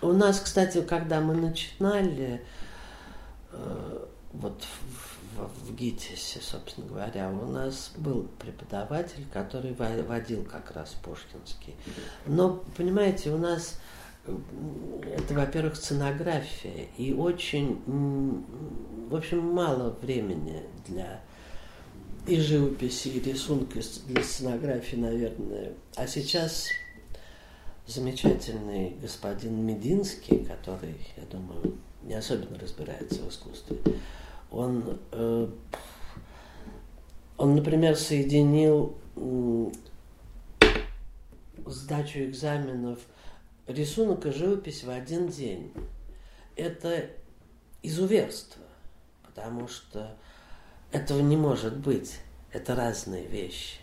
[0.01, 2.45] У нас, кстати, когда мы начинали,
[3.51, 10.95] э, вот в, в, ГИТИСе, собственно говоря, у нас был преподаватель, который водил как раз
[11.03, 11.75] Пушкинский.
[12.25, 13.79] Но, понимаете, у нас
[14.25, 17.81] это, во-первых, сценография и очень,
[19.09, 21.21] в общем, мало времени для
[22.27, 25.73] и живописи, и рисунка для сценографии, наверное.
[25.95, 26.67] А сейчас
[27.85, 33.77] замечательный господин Мединский, который, я думаю, не особенно разбирается в искусстве,
[34.51, 35.47] он, э,
[37.37, 38.95] он например, соединил
[41.65, 42.99] сдачу экзаменов–
[43.67, 45.71] рисунок и живопись в один день.
[46.55, 47.09] Это
[47.83, 48.63] изуверство,
[49.23, 50.15] потому что
[50.91, 52.19] этого не может быть.
[52.51, 53.77] Это разные вещи.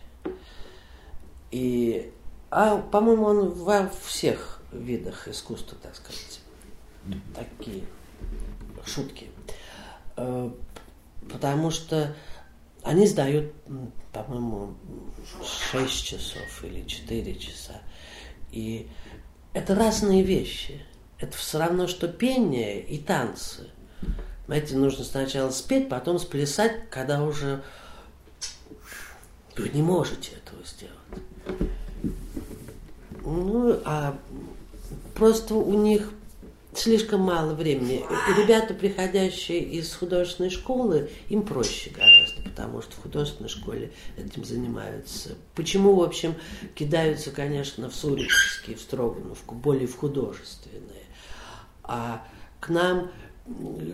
[1.51, 2.13] И,
[2.51, 6.41] а, по-моему, он во всех видах искусства, так сказать,
[7.35, 7.85] такие
[8.85, 9.29] шутки.
[10.17, 10.51] Э,
[11.31, 12.15] потому что
[12.83, 13.53] они сдают,
[14.13, 14.75] по-моему,
[15.73, 17.81] 6 часов или 4 часа.
[18.53, 18.89] И
[19.53, 20.83] это разные вещи.
[21.19, 23.71] Это все равно, что пение и танцы.
[24.47, 27.63] Знаете, нужно сначала спеть, потом сплясать, когда уже
[29.57, 32.05] вы не можете этого сделать.
[33.25, 34.19] Ну, а
[35.15, 36.11] просто у них
[36.79, 38.05] слишком мало времени.
[38.37, 45.37] Ребята, приходящие из художественной школы, им проще гораздо, потому что в художественной школе этим занимаются.
[45.55, 46.35] Почему, в общем,
[46.75, 51.05] кидаются, конечно, в Суриковский, в Строгановку, более в художественные.
[51.83, 52.27] А
[52.61, 53.11] к нам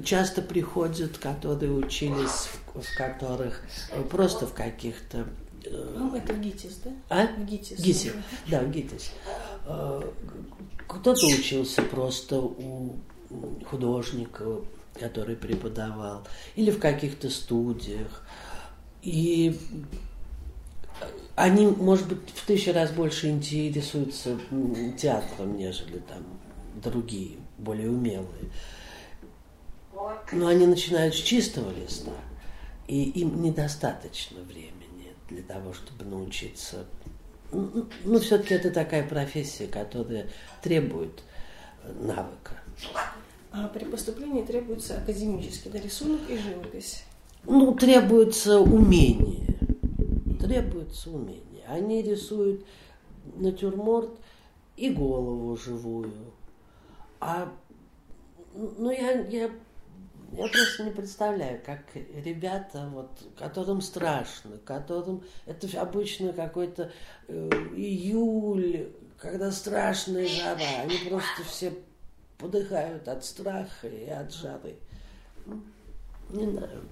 [0.04, 3.62] часто приходят, которые учились, в, в которых
[4.10, 5.24] просто в каких-то э,
[5.68, 6.90] ну, это в ГИТИС, да?
[7.08, 7.26] А?
[7.26, 7.80] В ГИТИС.
[7.80, 8.12] ГИТИС,
[8.48, 9.12] да, в ГИТИС.
[9.66, 10.02] Э,
[10.86, 12.96] кто-то учился просто у
[13.66, 14.44] художника,
[14.94, 18.24] который преподавал, или в каких-то студиях.
[19.02, 19.58] И
[21.36, 24.38] они, может быть, в тысячу раз больше интересуются
[25.00, 26.24] театром, нежели там
[26.82, 28.50] другие, более умелые.
[30.32, 32.12] Но они начинают с чистого листа,
[32.88, 34.69] и им недостаточно времени
[35.30, 36.86] для того, чтобы научиться
[37.52, 40.28] ну, все-таки это такая профессия, которая
[40.62, 41.22] требует
[42.00, 42.60] навыка.
[43.52, 47.04] А при поступлении требуется академический да, рисунок и живопись?
[47.44, 49.56] Ну, требуется умение.
[50.38, 51.64] Требуется умение.
[51.66, 52.64] Они рисуют
[53.36, 54.10] натюрморт
[54.76, 56.12] и голову живую.
[57.18, 57.52] А
[58.54, 59.50] ну, я, я
[60.32, 66.92] я просто не представляю, как ребята, вот, которым страшно, которым это обычно какой-то
[67.28, 71.72] э, июль, когда страшная жара, они просто все
[72.38, 74.76] подыхают от страха и от жары.
[76.30, 76.82] Не знаю.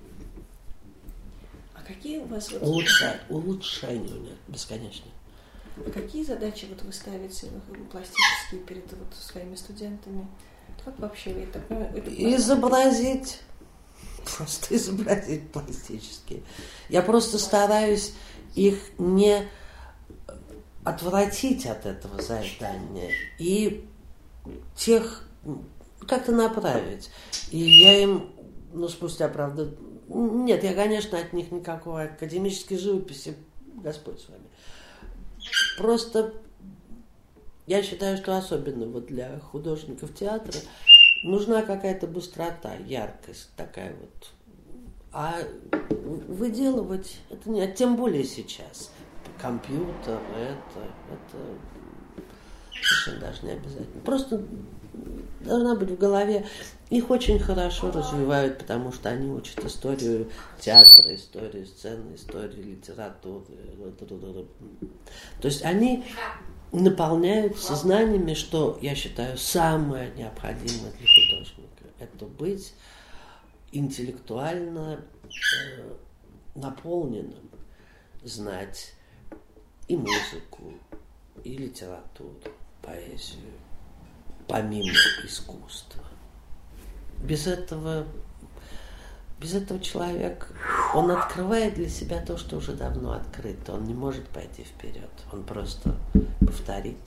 [1.75, 2.51] А какие у вас...
[2.51, 2.63] Вот...
[2.63, 5.11] Улучшать, улучшение у меня бесконечно.
[5.87, 7.49] А какие задачи вот вы ставите
[7.91, 10.27] пластические перед вот своими студентами?
[10.89, 11.59] Как вообще это?
[11.69, 13.41] это изобразить,
[14.37, 16.43] просто изобразить пластически.
[16.89, 18.15] Я просто стараюсь
[18.55, 19.47] их не
[20.85, 23.87] отвратить от этого задания и
[24.75, 25.29] тех
[26.07, 27.11] как-то направить.
[27.51, 28.33] И я им,
[28.73, 29.75] ну, спустя, правда,
[30.09, 33.37] нет, я, конечно, от них никакого академической живописи,
[33.75, 34.47] Господь с вами.
[35.77, 36.33] Просто
[37.69, 40.59] я считаю, что особенно вот для художников театра
[41.23, 44.31] нужна какая-то быстрота, яркость такая вот.
[45.13, 45.35] А
[46.29, 48.91] выделывать это не, тем более сейчас.
[49.41, 50.81] Компьютер, это,
[51.13, 52.23] это
[52.73, 54.01] совершенно даже не обязательно.
[54.03, 54.43] Просто
[55.41, 56.47] должна быть в голове.
[56.91, 63.45] Их очень хорошо развивают, потому что они учат историю театра, историю сцены, историю литературы.
[65.41, 66.05] То есть они
[66.73, 71.85] наполняются знаниями, что, я считаю, самое необходимое для художника.
[71.99, 72.75] Это быть
[73.73, 75.95] интеллектуально э,
[76.55, 77.51] наполненным,
[78.23, 78.95] знать
[79.89, 80.75] и музыку,
[81.45, 82.41] и литературу,
[82.83, 83.53] поэзию,
[84.49, 84.91] помимо
[85.25, 86.03] искусства.
[87.23, 88.07] Без этого,
[89.41, 90.53] без этого человек,
[90.95, 93.75] он открывает для себя то, что уже давно открыто.
[93.75, 95.11] Он не может пойти вперед.
[95.33, 95.95] Он просто
[96.41, 96.99] повторит.